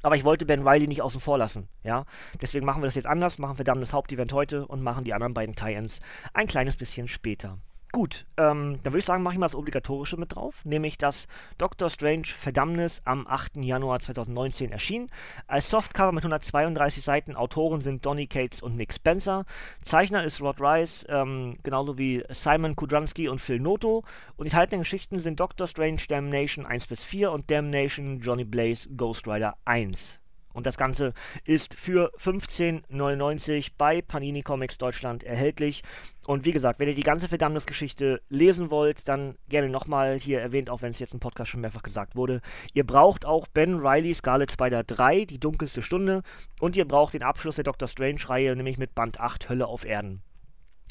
aber 0.02 0.16
ich 0.16 0.24
wollte 0.24 0.46
Ben 0.46 0.68
Riley 0.68 0.88
nicht 0.88 1.02
außen 1.02 1.20
vor 1.20 1.38
lassen. 1.38 1.68
Ja, 1.84 2.06
deswegen 2.42 2.66
machen 2.66 2.82
wir 2.82 2.88
das 2.88 2.96
jetzt 2.96 3.08
anders, 3.08 3.38
machen 3.38 3.56
Verdammnis 3.56 3.94
Hauptevent 3.94 4.34
heute 4.34 4.66
und 4.66 4.82
machen 4.82 5.04
die 5.04 5.14
anderen 5.14 5.34
beiden 5.34 5.56
Tie-Ins 5.56 6.00
ein 6.34 6.48
kleines 6.48 6.78
bisschen 6.78 7.08
später. 7.08 7.60
Gut, 7.92 8.28
ähm, 8.38 8.80
dann 8.84 8.94
würde 8.94 9.00
ich 9.00 9.06
sagen, 9.06 9.24
mache 9.24 9.34
ich 9.34 9.40
mal 9.40 9.48
das 9.48 9.56
Obligatorische 9.56 10.16
mit 10.16 10.36
drauf, 10.36 10.64
nämlich 10.64 11.00
dass 11.00 11.28
Doctor 11.58 11.90
Strange 11.90 12.28
Verdammnis 12.28 13.02
am 13.04 13.26
8. 13.26 13.58
Januar 13.58 14.00
2019 14.00 14.72
erschien. 14.72 15.10
Als 15.48 15.72
Softcover 15.72 16.12
mit 16.12 16.24
132 16.24 17.04
Seiten, 17.04 17.36
Autoren 17.36 17.82
sind 17.82 18.06
Donny 18.06 18.28
Cates 18.28 18.62
und 18.62 18.76
Nick 18.76 18.94
Spencer, 18.94 19.44
Zeichner 19.82 20.24
ist 20.24 20.40
Rod 20.40 20.62
Rice, 20.62 21.04
ähm, 21.10 21.58
genauso 21.64 21.98
wie 21.98 22.24
Simon 22.30 22.76
Kudranski 22.76 23.28
und 23.28 23.40
Phil 23.40 23.60
Noto 23.60 24.04
und 24.38 24.46
die 24.46 24.52
enthaltenen 24.52 24.82
Geschichten 24.82 25.20
sind 25.20 25.40
Doctor 25.40 25.66
Strange 25.66 26.02
Damnation 26.08 26.68
1 26.68 26.86
bis 26.86 27.04
4 27.04 27.32
und 27.32 27.50
Damnation 27.50 28.20
Johnny 28.20 28.44
Blaze 28.44 28.88
Ghost 28.90 29.28
Rider 29.28 29.58
1. 29.66 30.19
Und 30.54 30.66
das 30.66 30.78
Ganze 30.78 31.14
ist 31.46 31.74
für 31.74 32.12
15,99 32.18 33.72
bei 33.78 34.02
Panini 34.02 34.42
Comics 34.42 34.78
Deutschland 34.78 35.24
erhältlich. 35.24 35.84
Und 36.26 36.46
wie 36.46 36.52
gesagt, 36.52 36.80
wenn 36.80 36.88
ihr 36.88 36.96
die 36.96 37.02
ganze 37.02 37.28
Verdammnisgeschichte 37.28 38.22
lesen 38.30 38.70
wollt, 38.72 39.08
dann 39.08 39.36
gerne 39.48 39.70
nochmal 39.70 40.20
hier 40.20 40.42
erwähnt, 40.42 40.70
auch 40.70 40.82
wenn 40.82 40.92
es 40.92 41.00
jetzt 41.00 41.14
im 41.14 41.20
Podcast 41.20 41.52
schon 41.52 41.62
mehrfach 41.62 41.84
gesagt 41.84 42.16
wurde. 42.16 42.42
Ihr 42.74 42.86
braucht 42.86 43.26
auch 43.26 43.48
Ben 43.48 43.80
Riley 43.80 44.14
Scarlet 44.14 44.52
Spider 44.52 44.84
3, 44.84 45.26
die 45.26 45.40
dunkelste 45.40 45.82
Stunde. 45.82 46.24
Und 46.60 46.76
ihr 46.76 46.88
braucht 46.88 47.14
den 47.14 47.24
Abschluss 47.24 47.56
der 47.56 47.64
Doctor 47.64 47.88
Strange-Reihe, 47.88 48.56
nämlich 48.56 48.78
mit 48.78 48.96
Band 48.96 49.20
8 49.20 49.50
Hölle 49.50 49.68
auf 49.68 49.86
Erden. 49.86 50.22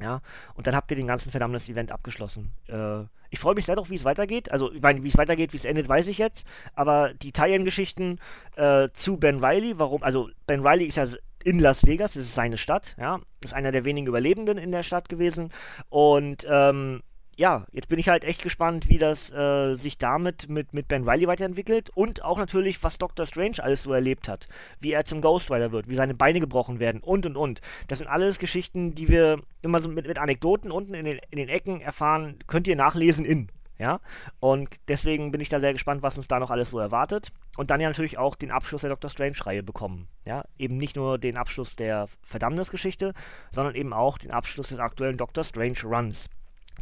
Ja, 0.00 0.20
und 0.54 0.66
dann 0.66 0.76
habt 0.76 0.90
ihr 0.92 0.96
den 0.96 1.08
ganzen 1.08 1.30
Verdammnis-Event 1.30 1.90
abgeschlossen. 1.90 2.52
Äh, 2.68 3.04
ich 3.30 3.38
freue 3.38 3.54
mich 3.54 3.66
sehr 3.66 3.76
darauf, 3.76 3.90
wie 3.90 3.96
es 3.96 4.04
weitergeht. 4.04 4.50
Also, 4.50 4.72
ich 4.72 4.80
meine, 4.80 5.02
wie 5.02 5.08
es 5.08 5.18
weitergeht, 5.18 5.52
wie 5.52 5.58
es 5.58 5.64
endet, 5.64 5.88
weiß 5.88 6.08
ich 6.08 6.18
jetzt. 6.18 6.46
Aber 6.74 7.12
die 7.14 7.32
Tie-In-Geschichten 7.32 8.18
äh, 8.56 8.88
zu 8.94 9.18
Ben 9.18 9.44
Riley, 9.44 9.78
warum, 9.78 10.02
also 10.02 10.30
Ben 10.46 10.66
Riley 10.66 10.86
ist 10.86 10.96
ja 10.96 11.06
in 11.44 11.58
Las 11.58 11.86
Vegas, 11.86 12.14
das 12.14 12.24
ist 12.24 12.34
seine 12.34 12.58
Stadt, 12.58 12.96
ja, 12.98 13.20
ist 13.44 13.54
einer 13.54 13.72
der 13.72 13.84
wenigen 13.84 14.06
Überlebenden 14.06 14.58
in 14.58 14.72
der 14.72 14.82
Stadt 14.82 15.08
gewesen. 15.08 15.52
Und 15.88 16.46
ähm, 16.50 17.02
ja, 17.38 17.66
jetzt 17.70 17.88
bin 17.88 18.00
ich 18.00 18.08
halt 18.08 18.24
echt 18.24 18.42
gespannt, 18.42 18.88
wie 18.88 18.98
das 18.98 19.32
äh, 19.32 19.74
sich 19.76 19.96
damit 19.96 20.48
mit, 20.48 20.74
mit 20.74 20.88
Ben 20.88 21.08
Riley 21.08 21.28
weiterentwickelt 21.28 21.88
und 21.90 22.24
auch 22.24 22.36
natürlich, 22.36 22.82
was 22.82 22.98
Doctor 22.98 23.26
Strange 23.26 23.62
alles 23.62 23.84
so 23.84 23.92
erlebt 23.92 24.28
hat. 24.28 24.48
Wie 24.80 24.90
er 24.90 25.04
zum 25.04 25.20
Ghost 25.20 25.48
Rider 25.48 25.70
wird, 25.70 25.88
wie 25.88 25.94
seine 25.94 26.14
Beine 26.14 26.40
gebrochen 26.40 26.80
werden 26.80 27.00
und 27.00 27.26
und 27.26 27.36
und. 27.36 27.60
Das 27.86 27.98
sind 27.98 28.08
alles 28.08 28.40
Geschichten, 28.40 28.96
die 28.96 29.08
wir 29.08 29.40
immer 29.62 29.78
so 29.78 29.88
mit, 29.88 30.08
mit 30.08 30.18
Anekdoten 30.18 30.72
unten 30.72 30.94
in 30.94 31.04
den, 31.04 31.20
in 31.30 31.38
den 31.38 31.48
Ecken 31.48 31.80
erfahren, 31.80 32.40
könnt 32.48 32.66
ihr 32.66 32.76
nachlesen 32.76 33.24
in. 33.24 33.50
Ja, 33.78 34.00
und 34.40 34.68
deswegen 34.88 35.30
bin 35.30 35.40
ich 35.40 35.48
da 35.48 35.60
sehr 35.60 35.72
gespannt, 35.72 36.02
was 36.02 36.16
uns 36.16 36.26
da 36.26 36.40
noch 36.40 36.50
alles 36.50 36.70
so 36.70 36.80
erwartet. 36.80 37.28
Und 37.56 37.70
dann 37.70 37.80
ja 37.80 37.86
natürlich 37.86 38.18
auch 38.18 38.34
den 38.34 38.50
Abschluss 38.50 38.80
der 38.80 38.90
Doctor 38.90 39.10
Strange-Reihe 39.10 39.62
bekommen. 39.62 40.08
Ja, 40.24 40.44
eben 40.58 40.76
nicht 40.78 40.96
nur 40.96 41.18
den 41.18 41.36
Abschluss 41.36 41.76
der 41.76 42.08
Verdammnisgeschichte, 42.22 43.14
sondern 43.52 43.76
eben 43.76 43.92
auch 43.92 44.18
den 44.18 44.32
Abschluss 44.32 44.70
des 44.70 44.80
aktuellen 44.80 45.16
Doctor 45.16 45.44
Strange 45.44 45.78
Runs 45.84 46.28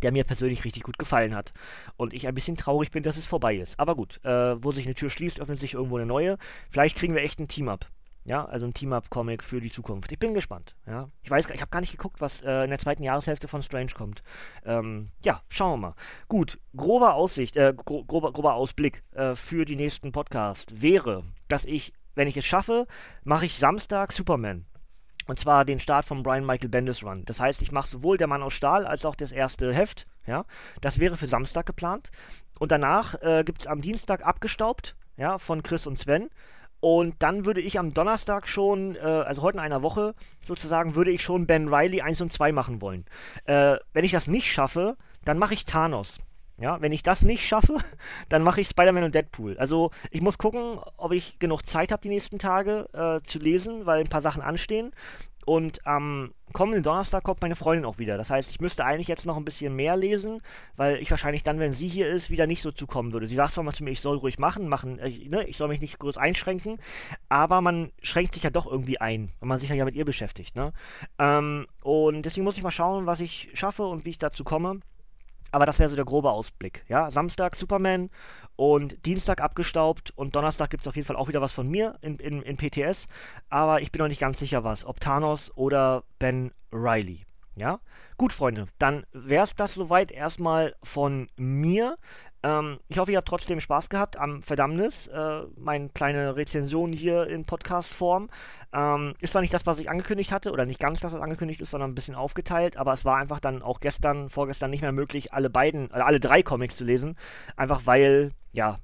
der 0.03 0.13
mir 0.13 0.25
persönlich 0.25 0.65
richtig 0.65 0.83
gut 0.83 0.99
gefallen 0.99 1.35
hat. 1.35 1.53
Und 1.97 2.13
ich 2.13 2.27
ein 2.27 2.35
bisschen 2.35 2.57
traurig 2.57 2.91
bin, 2.91 3.03
dass 3.03 3.17
es 3.17 3.27
vorbei 3.27 3.57
ist. 3.57 3.79
Aber 3.79 3.95
gut, 3.95 4.25
äh, 4.25 4.63
wo 4.63 4.73
sich 4.73 4.87
eine 4.87 4.95
Tür 4.95 5.11
schließt, 5.11 5.41
öffnet 5.41 5.59
sich 5.59 5.75
irgendwo 5.75 5.97
eine 5.97 6.07
neue. 6.07 6.39
Vielleicht 6.71 6.97
kriegen 6.97 7.15
wir 7.15 7.23
echt 7.23 7.41
ein 7.41 7.49
Team-Up. 7.49 7.87
Ja, 8.27 8.45
also 8.45 8.67
ein 8.67 8.75
Team-Up-Comic 8.75 9.45
für 9.45 9.61
die 9.61 9.71
Zukunft. 9.71 10.11
Ich 10.11 10.19
bin 10.19 10.35
gespannt. 10.35 10.75
Ja, 10.85 11.09
ich 11.23 11.31
weiß, 11.31 11.47
ich 11.55 11.61
habe 11.61 11.71
gar 11.71 11.81
nicht 11.81 11.93
geguckt, 11.93 12.21
was 12.21 12.43
äh, 12.43 12.65
in 12.65 12.71
der 12.71 12.81
zweiten 12.81 13.05
Jahreshälfte 13.05 13.47
von 13.47 13.63
Strange 13.63 13.93
kommt. 13.97 14.25
Ähm, 14.65 15.11
ja, 15.23 15.43
schauen 15.49 15.75
wir 15.75 15.89
mal. 15.89 15.95
Gut, 16.27 16.59
grober 16.75 17.15
Aussicht, 17.15 17.57
äh, 17.57 17.73
gro 17.77 18.05
grober, 18.05 18.33
grober 18.33 18.55
Ausblick 18.55 19.05
äh, 19.13 19.37
für 19.37 19.65
die 19.65 19.77
nächsten 19.77 20.11
Podcast 20.11 20.83
wäre, 20.83 21.23
dass 21.47 21.65
ich, 21.65 21.93
wenn 22.17 22.27
ich 22.27 22.37
es 22.37 22.45
schaffe, 22.45 22.89
mache 23.23 23.47
ich 23.47 23.55
Samstag 23.55 24.11
Superman. 24.11 24.67
Und 25.27 25.41
zwar 25.41 25.65
den 25.65 25.79
Start 25.79 26.05
von 26.05 26.23
Brian 26.23 26.47
Michael 26.47 26.69
Bendis 26.69 27.03
Run. 27.03 27.25
Das 27.25 27.41
heißt, 27.41 27.63
ich 27.63 27.73
mache 27.73 27.89
sowohl 27.89 28.17
der 28.17 28.27
Mann 28.27 28.43
aus 28.43 28.55
Stahl 28.55 28.87
als 28.87 29.05
auch 29.05 29.17
das 29.17 29.33
erste 29.33 29.73
Heft. 29.75 30.07
Ja, 30.27 30.45
das 30.81 30.99
wäre 30.99 31.17
für 31.17 31.27
Samstag 31.27 31.67
geplant. 31.67 32.11
Und 32.59 32.73
danach 32.73 33.21
äh, 33.23 33.45
gibt 33.45 33.63
es 33.63 33.67
am 33.67 33.81
Dienstag 33.81 34.25
abgestaubt, 34.27 34.97
ja, 35.17 35.39
von 35.39 35.63
Chris 35.63 35.87
und 35.87 35.99
Sven. 35.99 36.31
Und 36.81 37.17
dann 37.21 37.45
würde 37.45 37.61
ich 37.61 37.79
am 37.79 37.95
Donnerstag 37.95 38.49
schon, 38.49 38.97
äh, 38.97 39.01
also 39.01 39.43
heute 39.43 39.59
in 39.59 39.65
einer 39.65 39.83
Woche 39.83 40.15
sozusagen, 40.45 40.95
würde 40.95 41.11
ich 41.11 41.23
schon 41.23 41.47
Ben 41.47 41.73
Riley 41.73 42.01
1 42.03 42.21
und 42.21 42.33
2 42.33 42.53
machen 42.53 42.81
wollen. 42.81 43.05
Äh, 43.45 43.77
wenn 43.93 44.05
ich 44.05 44.13
das 44.13 44.27
nicht 44.27 44.53
schaffe, 44.53 44.97
dann 45.25 45.39
mache 45.39 45.55
ich 45.55 45.65
Thanos. 45.65 46.19
Ja, 46.59 46.81
wenn 46.81 46.93
ich 46.93 47.03
das 47.03 47.23
nicht 47.23 47.47
schaffe, 47.47 47.79
dann 48.29 48.43
mache 48.43 48.61
ich 48.61 48.69
Spider-Man 48.69 49.05
und 49.05 49.15
Deadpool. 49.15 49.59
Also 49.59 49.91
ich 50.11 50.23
muss 50.23 50.39
gucken, 50.39 50.79
ob 50.97 51.13
ich 51.13 51.39
genug 51.39 51.67
Zeit 51.67 51.93
habe 51.93 52.03
die 52.03 52.09
nächsten 52.09 52.39
Tage 52.39 52.89
äh, 52.93 53.27
zu 53.29 53.39
lesen, 53.39 53.87
weil 53.87 54.01
ein 54.01 54.09
paar 54.09 54.23
Sachen 54.23 54.43
anstehen. 54.43 54.93
Und 55.47 55.87
am 55.87 56.33
kommenden 56.53 56.83
Donnerstag 56.83 57.23
kommt 57.23 57.41
meine 57.41 57.55
Freundin 57.55 57.85
auch 57.85 57.99
wieder. 57.99 58.17
Das 58.17 58.31
heißt, 58.31 58.51
ich 58.51 58.61
müsste 58.61 58.85
eigentlich 58.85 59.07
jetzt 59.07 59.27
noch 59.27 59.37
ein 59.37 59.45
bisschen 59.45 59.77
mehr 59.77 59.97
lesen, 59.97 60.43
weil 60.75 60.97
ich 60.97 61.09
wahrscheinlich 61.13 61.45
dann, 61.45 61.61
wenn 61.61 61.73
sie 61.73 61.87
hier 61.87 62.09
ist, 62.09 62.31
wieder 62.31 62.49
nicht 62.49 62.63
so 62.63 62.73
zukommen 62.73 63.13
würde. 63.13 63.29
Sie 63.29 63.37
sagt 63.37 63.55
zwar 63.55 63.63
mal 63.63 63.73
zu 63.73 63.85
mir, 63.85 63.93
ich 63.93 64.01
soll 64.01 64.17
ruhig 64.17 64.41
machen, 64.41 64.69
machen, 64.69 64.99
äh, 64.99 65.29
ne, 65.29 65.45
ich 65.47 65.57
soll 65.57 65.69
mich 65.69 65.81
nicht 65.81 66.01
groß 66.01 66.17
einschränken, 66.17 66.81
aber 67.29 67.61
man 67.61 67.93
schränkt 68.03 68.35
sich 68.35 68.43
ja 68.43 68.51
doch 68.51 68.67
irgendwie 68.67 69.01
ein, 69.01 69.31
wenn 69.39 69.49
man 69.49 69.61
sich 69.61 69.71
ja 69.71 69.85
mit 69.85 69.95
ihr 69.95 70.05
beschäftigt. 70.05 70.57
Ne? 70.57 70.73
Ähm, 71.21 71.69
und 71.81 72.23
deswegen 72.23 72.45
muss 72.45 72.57
ich 72.57 72.65
mal 72.65 72.73
schauen, 72.73 73.07
was 73.07 73.21
ich 73.21 73.49
schaffe 73.55 73.85
und 73.85 74.05
wie 74.05 74.11
ich 74.11 74.19
dazu 74.19 74.43
komme. 74.43 74.81
Aber 75.53 75.67
das 75.67 75.79
wäre 75.79 75.91
so 75.91 75.97
der 75.97 76.05
grobe 76.05 76.31
Ausblick. 76.31 76.85
Ja, 76.89 77.11
Samstag 77.11 77.57
Superman 77.57 78.11
und 78.57 79.05
Dienstag 79.07 79.41
abgestaubt 79.41 80.13
und 80.17 80.35
Donnerstag 80.35 80.71
gibt 80.71 80.83
es 80.83 80.89
auf 80.89 80.97
jeden 80.97 81.07
Fall 81.07 81.17
auch 81.17 81.29
wieder 81.29 81.41
was 81.41 81.53
von 81.53 81.69
mir 81.69 81.99
in, 82.01 82.17
in, 82.17 82.43
in 82.43 82.57
PTS. 82.57 83.07
Aber 83.49 83.81
ich 83.83 83.93
bin 83.93 84.01
noch 84.01 84.09
nicht 84.09 84.21
ganz 84.21 84.39
sicher 84.39 84.65
was, 84.65 84.85
ob 84.85 85.01
Thanos 85.01 85.53
oder 85.57 86.05
Ben 86.19 86.53
Riley. 86.73 87.27
Ja, 87.57 87.81
gut, 88.19 88.35
Freunde, 88.35 88.67
dann 88.79 89.07
wäre 89.13 89.45
es 89.45 89.55
das 89.55 89.73
soweit 89.73 90.13
erstmal 90.13 90.77
von 90.83 91.31
mir. 91.37 91.97
Ähm, 92.47 92.79
ich 92.87 92.99
hoffe, 92.99 93.11
ihr 93.11 93.19
habt 93.19 93.27
trotzdem 93.27 93.59
Spaß 93.59 93.89
gehabt 93.89 94.17
am 94.17 94.41
Verdammnis. 94.41 95.09
Äh, 95.09 95.43
meine 95.57 95.89
kleine 95.89 96.37
Rezension 96.37 96.93
hier 96.93 97.27
in 97.27 97.45
Podcast-Form. 97.45 98.31
Ähm, 98.73 99.15
ist 99.21 99.33
zwar 99.33 99.43
nicht 99.43 99.53
das, 99.53 99.67
was 99.67 99.81
ich 99.81 99.91
angekündigt 99.91 100.31
hatte, 100.31 100.53
oder 100.53 100.65
nicht 100.65 100.79
ganz 100.79 101.01
das, 101.01 101.13
was 101.13 101.21
angekündigt 101.21 101.61
ist, 101.61 101.71
sondern 101.71 101.91
ein 101.91 101.95
bisschen 101.97 102.15
aufgeteilt, 102.15 102.77
aber 102.77 102.93
es 102.93 103.05
war 103.05 103.17
einfach 103.17 103.41
dann 103.41 103.63
auch 103.63 103.81
gestern, 103.81 104.31
vorgestern 104.31 104.71
nicht 104.71 104.83
mehr 104.83 104.93
möglich, 104.93 105.33
alle 105.33 105.51
beiden, 105.51 105.91
also 105.91 106.05
alle 106.05 106.21
drei 106.21 106.43
Comics 106.45 106.77
zu 106.77 106.85
lesen. 106.85 107.17
Einfach 107.57 107.83
weil, 107.85 108.31
ja, 108.53 108.79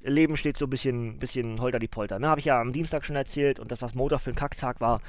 Leben 0.00 0.36
steht 0.36 0.56
so 0.58 0.66
ein 0.66 0.70
bisschen, 0.70 1.18
bisschen 1.20 1.60
holter 1.60 1.78
die 1.78 1.88
Polter. 1.88 2.18
Ne? 2.18 2.28
Habe 2.28 2.40
ich 2.40 2.46
ja 2.46 2.60
am 2.60 2.72
Dienstag 2.72 3.04
schon 3.04 3.16
erzählt 3.16 3.60
und 3.60 3.70
das, 3.70 3.80
was 3.80 3.94
Motor 3.94 4.18
für 4.18 4.30
ein 4.30 4.36
Kacktag 4.36 4.80
war. 4.80 5.00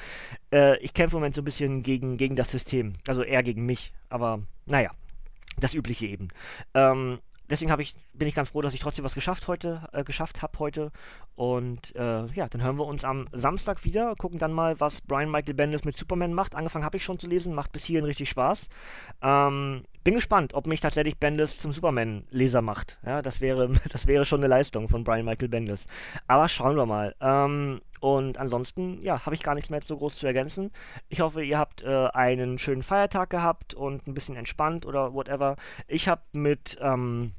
Äh, 0.53 0.77
ich 0.77 0.93
kämpfe 0.93 1.15
im 1.15 1.21
Moment 1.21 1.35
so 1.35 1.41
ein 1.41 1.45
bisschen 1.45 1.81
gegen, 1.81 2.17
gegen 2.17 2.35
das 2.35 2.51
System. 2.51 2.93
Also 3.07 3.24
eher 3.24 3.41
gegen 3.41 3.65
mich. 3.65 3.93
Aber 4.09 4.41
naja, 4.67 4.91
das 5.58 5.73
Übliche 5.73 6.06
eben. 6.06 6.30
Ähm, 6.73 7.19
deswegen 7.49 7.71
ich, 7.81 7.95
bin 8.17 8.28
ich 8.28 8.36
ganz 8.36 8.49
froh, 8.49 8.62
dass 8.62 8.73
ich 8.73 8.80
trotzdem 8.80 9.06
was 9.06 9.13
geschafft 9.13 9.47
heute, 9.47 9.88
äh, 9.91 10.04
geschafft 10.04 10.41
habe 10.41 10.60
heute. 10.60 10.91
Und 11.36 11.95
äh, 11.95 12.25
ja, 12.28 12.47
dann 12.49 12.63
hören 12.63 12.78
wir 12.78 12.86
uns 12.86 13.04
am 13.04 13.28
Samstag 13.32 13.84
wieder, 13.84 14.15
gucken 14.15 14.39
dann 14.39 14.54
mal, 14.54 14.80
was 14.80 15.01
Brian 15.01 15.32
Michael 15.32 15.54
Bendis 15.54 15.84
mit 15.86 15.97
Superman 15.97 16.34
macht. 16.34 16.56
Angefangen 16.56 16.86
habe 16.86 16.97
ich 16.97 17.04
schon 17.04 17.19
zu 17.19 17.28
lesen, 17.28 17.54
macht 17.54 17.71
bis 17.71 17.84
hierhin 17.86 18.06
richtig 18.06 18.30
Spaß. 18.30 18.69
Ähm, 19.21 19.84
bin 20.04 20.13
gespannt, 20.13 20.54
ob 20.54 20.67
mich 20.67 20.82
tatsächlich 20.82 21.17
Bendis 21.17 21.58
zum 21.58 21.71
Superman-Leser 21.71 22.62
macht. 22.62 22.99
Ja, 23.06 23.21
das 23.21 23.41
wäre, 23.41 23.69
das 23.91 24.08
wäre 24.08 24.23
schon 24.23 24.39
eine 24.39 24.47
Leistung 24.47 24.88
von 24.88 25.04
Brian 25.04 25.25
Michael 25.25 25.49
Bendis. 25.49 25.88
Aber 26.28 26.47
schauen 26.47 26.78
wir 26.78 26.86
mal. 26.86 27.15
Ähm, 27.19 27.82
und 27.99 28.38
ansonsten, 28.38 29.01
ja, 29.01 29.25
habe 29.25 29.36
ich 29.36 29.41
gar 29.41 29.56
nichts 29.56 29.71
mehr 29.71 29.82
so 29.82 29.97
groß 29.97 30.17
zu 30.17 30.28
ergänzen. 30.28 30.71
Ich 31.10 31.21
hoffe, 31.21 31.43
ihr 31.43 31.58
habt 31.58 31.82
äh, 31.82 32.08
einen 32.13 32.60
schönen 32.60 32.84
Feiertag 32.84 33.32
gehabt 33.32 33.73
und 33.73 34.06
ein 34.08 34.13
bisschen 34.13 34.36
entspannt 34.36 34.86
oder 34.86 35.13
whatever. 35.13 35.56
Ich 35.88 36.08
habe 36.08 36.21
mit, 36.34 36.78
ähm, 36.82 37.34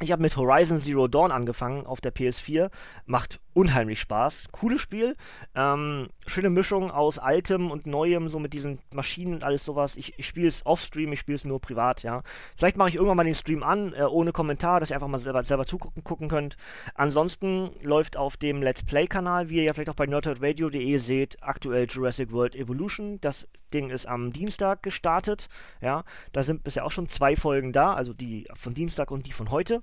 ich 0.00 0.12
habe 0.12 0.22
mit 0.22 0.36
Horizon 0.36 0.80
Zero 0.80 1.08
Dawn 1.08 1.30
angefangen 1.30 1.86
auf 1.86 2.00
der 2.00 2.14
PS4. 2.14 2.70
Macht 3.06 3.40
unheimlich 3.60 4.00
Spaß. 4.00 4.48
Cooles 4.52 4.80
Spiel. 4.80 5.16
Ähm, 5.54 6.08
schöne 6.26 6.48
Mischung 6.48 6.90
aus 6.90 7.18
altem 7.18 7.70
und 7.70 7.86
neuem, 7.86 8.28
so 8.28 8.38
mit 8.38 8.54
diesen 8.54 8.78
Maschinen 8.94 9.34
und 9.34 9.44
alles 9.44 9.66
sowas. 9.66 9.96
Ich, 9.96 10.18
ich 10.18 10.26
spiele 10.26 10.48
es 10.48 10.64
off-stream, 10.64 11.12
ich 11.12 11.20
spiele 11.20 11.36
es 11.36 11.44
nur 11.44 11.60
privat, 11.60 12.02
ja. 12.02 12.22
Vielleicht 12.56 12.78
mache 12.78 12.88
ich 12.88 12.94
irgendwann 12.94 13.18
mal 13.18 13.24
den 13.24 13.34
Stream 13.34 13.62
an, 13.62 13.92
äh, 13.92 14.04
ohne 14.04 14.32
Kommentar, 14.32 14.80
dass 14.80 14.88
ihr 14.88 14.96
einfach 14.96 15.08
mal 15.08 15.18
selber, 15.18 15.42
selber 15.42 15.66
zugucken 15.66 16.02
gucken 16.04 16.28
könnt. 16.28 16.56
Ansonsten 16.94 17.70
läuft 17.82 18.16
auf 18.16 18.38
dem 18.38 18.62
Let's 18.62 18.82
Play-Kanal, 18.82 19.50
wie 19.50 19.56
ihr 19.56 19.64
ja 19.64 19.74
vielleicht 19.74 19.90
auch 19.90 19.94
bei 19.94 20.06
nerdherdradio.de 20.06 20.96
seht, 20.96 21.36
aktuell 21.42 21.86
Jurassic 21.86 22.32
World 22.32 22.54
Evolution. 22.54 23.20
Das 23.20 23.46
Ding 23.74 23.90
ist 23.90 24.06
am 24.06 24.32
Dienstag 24.32 24.82
gestartet, 24.82 25.48
ja. 25.82 26.04
Da 26.32 26.42
sind 26.42 26.64
bisher 26.64 26.86
auch 26.86 26.90
schon 26.90 27.08
zwei 27.08 27.36
Folgen 27.36 27.74
da, 27.74 27.92
also 27.92 28.14
die 28.14 28.48
von 28.54 28.72
Dienstag 28.72 29.10
und 29.10 29.26
die 29.26 29.32
von 29.32 29.50
heute. 29.50 29.82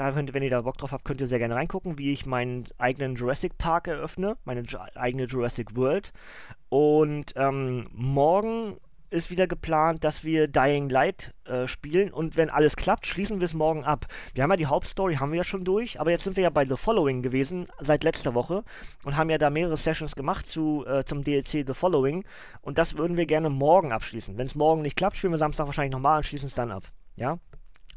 Da 0.00 0.12
könnt, 0.12 0.32
wenn 0.32 0.42
ihr 0.42 0.48
da 0.48 0.62
Bock 0.62 0.78
drauf 0.78 0.92
habt, 0.92 1.04
könnt 1.04 1.20
ihr 1.20 1.26
sehr 1.26 1.38
gerne 1.38 1.56
reingucken, 1.56 1.98
wie 1.98 2.10
ich 2.10 2.24
meinen 2.24 2.64
eigenen 2.78 3.16
Jurassic 3.16 3.58
Park 3.58 3.86
eröffne, 3.86 4.38
meine 4.44 4.62
eigene 4.94 5.24
Jurassic 5.24 5.76
World. 5.76 6.14
Und 6.70 7.34
ähm, 7.36 7.86
morgen 7.92 8.78
ist 9.10 9.30
wieder 9.30 9.46
geplant, 9.46 10.02
dass 10.02 10.24
wir 10.24 10.48
Dying 10.48 10.88
Light 10.88 11.34
äh, 11.44 11.66
spielen 11.66 12.14
und 12.14 12.38
wenn 12.38 12.48
alles 12.48 12.76
klappt, 12.76 13.06
schließen 13.06 13.40
wir 13.40 13.44
es 13.44 13.52
morgen 13.52 13.84
ab. 13.84 14.06
Wir 14.32 14.42
haben 14.42 14.50
ja 14.52 14.56
die 14.56 14.66
Hauptstory, 14.68 15.16
haben 15.16 15.32
wir 15.32 15.38
ja 15.38 15.44
schon 15.44 15.66
durch, 15.66 16.00
aber 16.00 16.10
jetzt 16.10 16.24
sind 16.24 16.36
wir 16.36 16.44
ja 16.44 16.50
bei 16.50 16.64
The 16.64 16.78
Following 16.78 17.20
gewesen, 17.20 17.68
seit 17.78 18.02
letzter 18.02 18.32
Woche 18.32 18.64
und 19.04 19.18
haben 19.18 19.28
ja 19.28 19.36
da 19.36 19.50
mehrere 19.50 19.76
Sessions 19.76 20.16
gemacht 20.16 20.46
zu, 20.46 20.86
äh, 20.86 21.04
zum 21.04 21.24
DLC 21.24 21.66
The 21.66 21.74
Following 21.74 22.24
und 22.62 22.78
das 22.78 22.96
würden 22.96 23.18
wir 23.18 23.26
gerne 23.26 23.50
morgen 23.50 23.92
abschließen. 23.92 24.38
Wenn 24.38 24.46
es 24.46 24.54
morgen 24.54 24.80
nicht 24.80 24.96
klappt, 24.96 25.18
spielen 25.18 25.34
wir 25.34 25.38
Samstag 25.38 25.66
wahrscheinlich 25.66 25.92
nochmal 25.92 26.16
und 26.16 26.24
schließen 26.24 26.46
es 26.46 26.54
dann 26.54 26.70
ab. 26.70 26.84
Ja? 27.16 27.38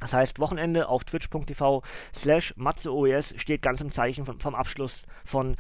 Das 0.04 0.14
heißt, 0.14 0.40
Wochenende 0.40 0.90
auf 0.90 1.06
twitch.tv 1.06 1.82
slash 2.14 2.54
matzeoes 2.58 3.34
steht 3.38 3.62
ganz 3.62 3.80
im 3.80 3.94
Zeichen 3.94 4.26
vom, 4.26 4.38
vom 4.42 4.54
Abschluss 4.54 5.06
von 5.24 5.56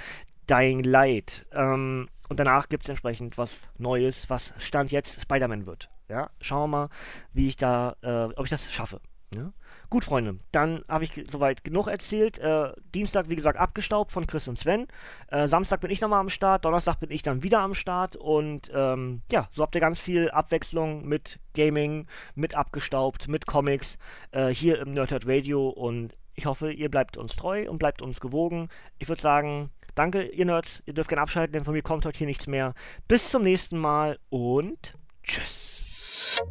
Dying 0.50 0.84
Light. 0.84 1.46
Ähm, 1.54 2.10
und 2.28 2.40
danach 2.42 2.68
gibt 2.68 2.84
es 2.84 2.90
entsprechend 2.90 3.38
was 3.38 3.70
Neues, 3.78 4.30
was 4.30 4.54
Stand 4.58 4.92
jetzt 4.92 5.22
Spider-Man 5.22 5.66
wird. 5.66 5.90
Ja, 6.10 6.30
schauen 6.42 6.70
wir 6.70 6.78
mal, 6.78 6.90
wie 7.32 7.48
ich 7.48 7.56
da, 7.56 7.96
äh, 8.02 8.34
ob 8.36 8.44
ich 8.44 8.50
das 8.50 8.70
schaffe. 8.70 9.00
Ja? 9.34 9.54
Gut, 9.89 10.06
Freunde, 10.06 10.39
dann 10.52 10.84
habe 10.88 11.04
ich 11.04 11.24
soweit 11.30 11.63
genug 11.63 11.88
erzählt. 11.88 12.39
Äh, 12.39 12.72
Dienstag, 12.96 13.30
wie 13.30 13.36
gesagt, 13.36 13.60
abgestaubt 13.60 14.12
von 14.12 14.26
Chris 14.26 14.48
und 14.48 14.58
Sven. 14.58 14.88
Äh, 15.28 15.48
Samstag 15.48 15.82
bin 15.82 15.91
ich 15.91 16.02
nochmal 16.02 16.19
am 16.19 16.30
Start, 16.30 16.65
Donnerstag 16.65 17.00
bin 17.00 17.12
ich 17.12 17.22
dann 17.22 17.43
wieder 17.43 17.60
am 17.60 17.74
Start 17.74 18.15
und 18.15 18.72
ähm, 18.74 19.22
ja, 19.32 19.48
so 19.52 19.62
habt 19.62 19.76
ihr 19.76 19.82
ganz 19.82 20.00
viel 20.00 20.32
Abwechslung 20.32 21.06
mit 21.06 21.39
Gaming, 21.54 22.08
mit 22.36 22.56
abgestaubt, 22.56 23.28
mit 23.28 23.46
Comics 23.46 23.98
äh, 24.32 24.50
hier 24.50 24.80
im 24.80 24.93
Nerdhurt 24.93 25.28
Radio 25.28 25.69
und 25.69 26.15
ich 26.36 26.46
hoffe, 26.46 26.72
ihr 26.72 26.89
bleibt 26.89 27.17
uns 27.17 27.36
treu 27.36 27.69
und 27.69 27.78
bleibt 27.78 28.02
uns 28.02 28.19
gewogen. 28.19 28.69
Ich 28.98 29.08
würde 29.08 29.22
sagen, 29.22 29.69
danke, 29.96 30.24
ihr 30.24 30.46
Nerds. 30.46 30.82
Ihr 30.86 30.93
dürft 30.93 31.10
gerne 31.10 31.22
abschalten, 31.22 31.54
denn 31.54 31.65
von 31.65 31.74
mir 31.74 31.84
kommt 31.84 32.06
heute 32.06 32.17
hier 32.17 32.28
nichts 32.28 32.48
mehr. 32.48 32.74
Bis 33.08 33.30
zum 33.30 33.43
nächsten 33.43 33.78
Mal 33.78 34.19
und 34.30 34.96
tschüss. 35.24 36.41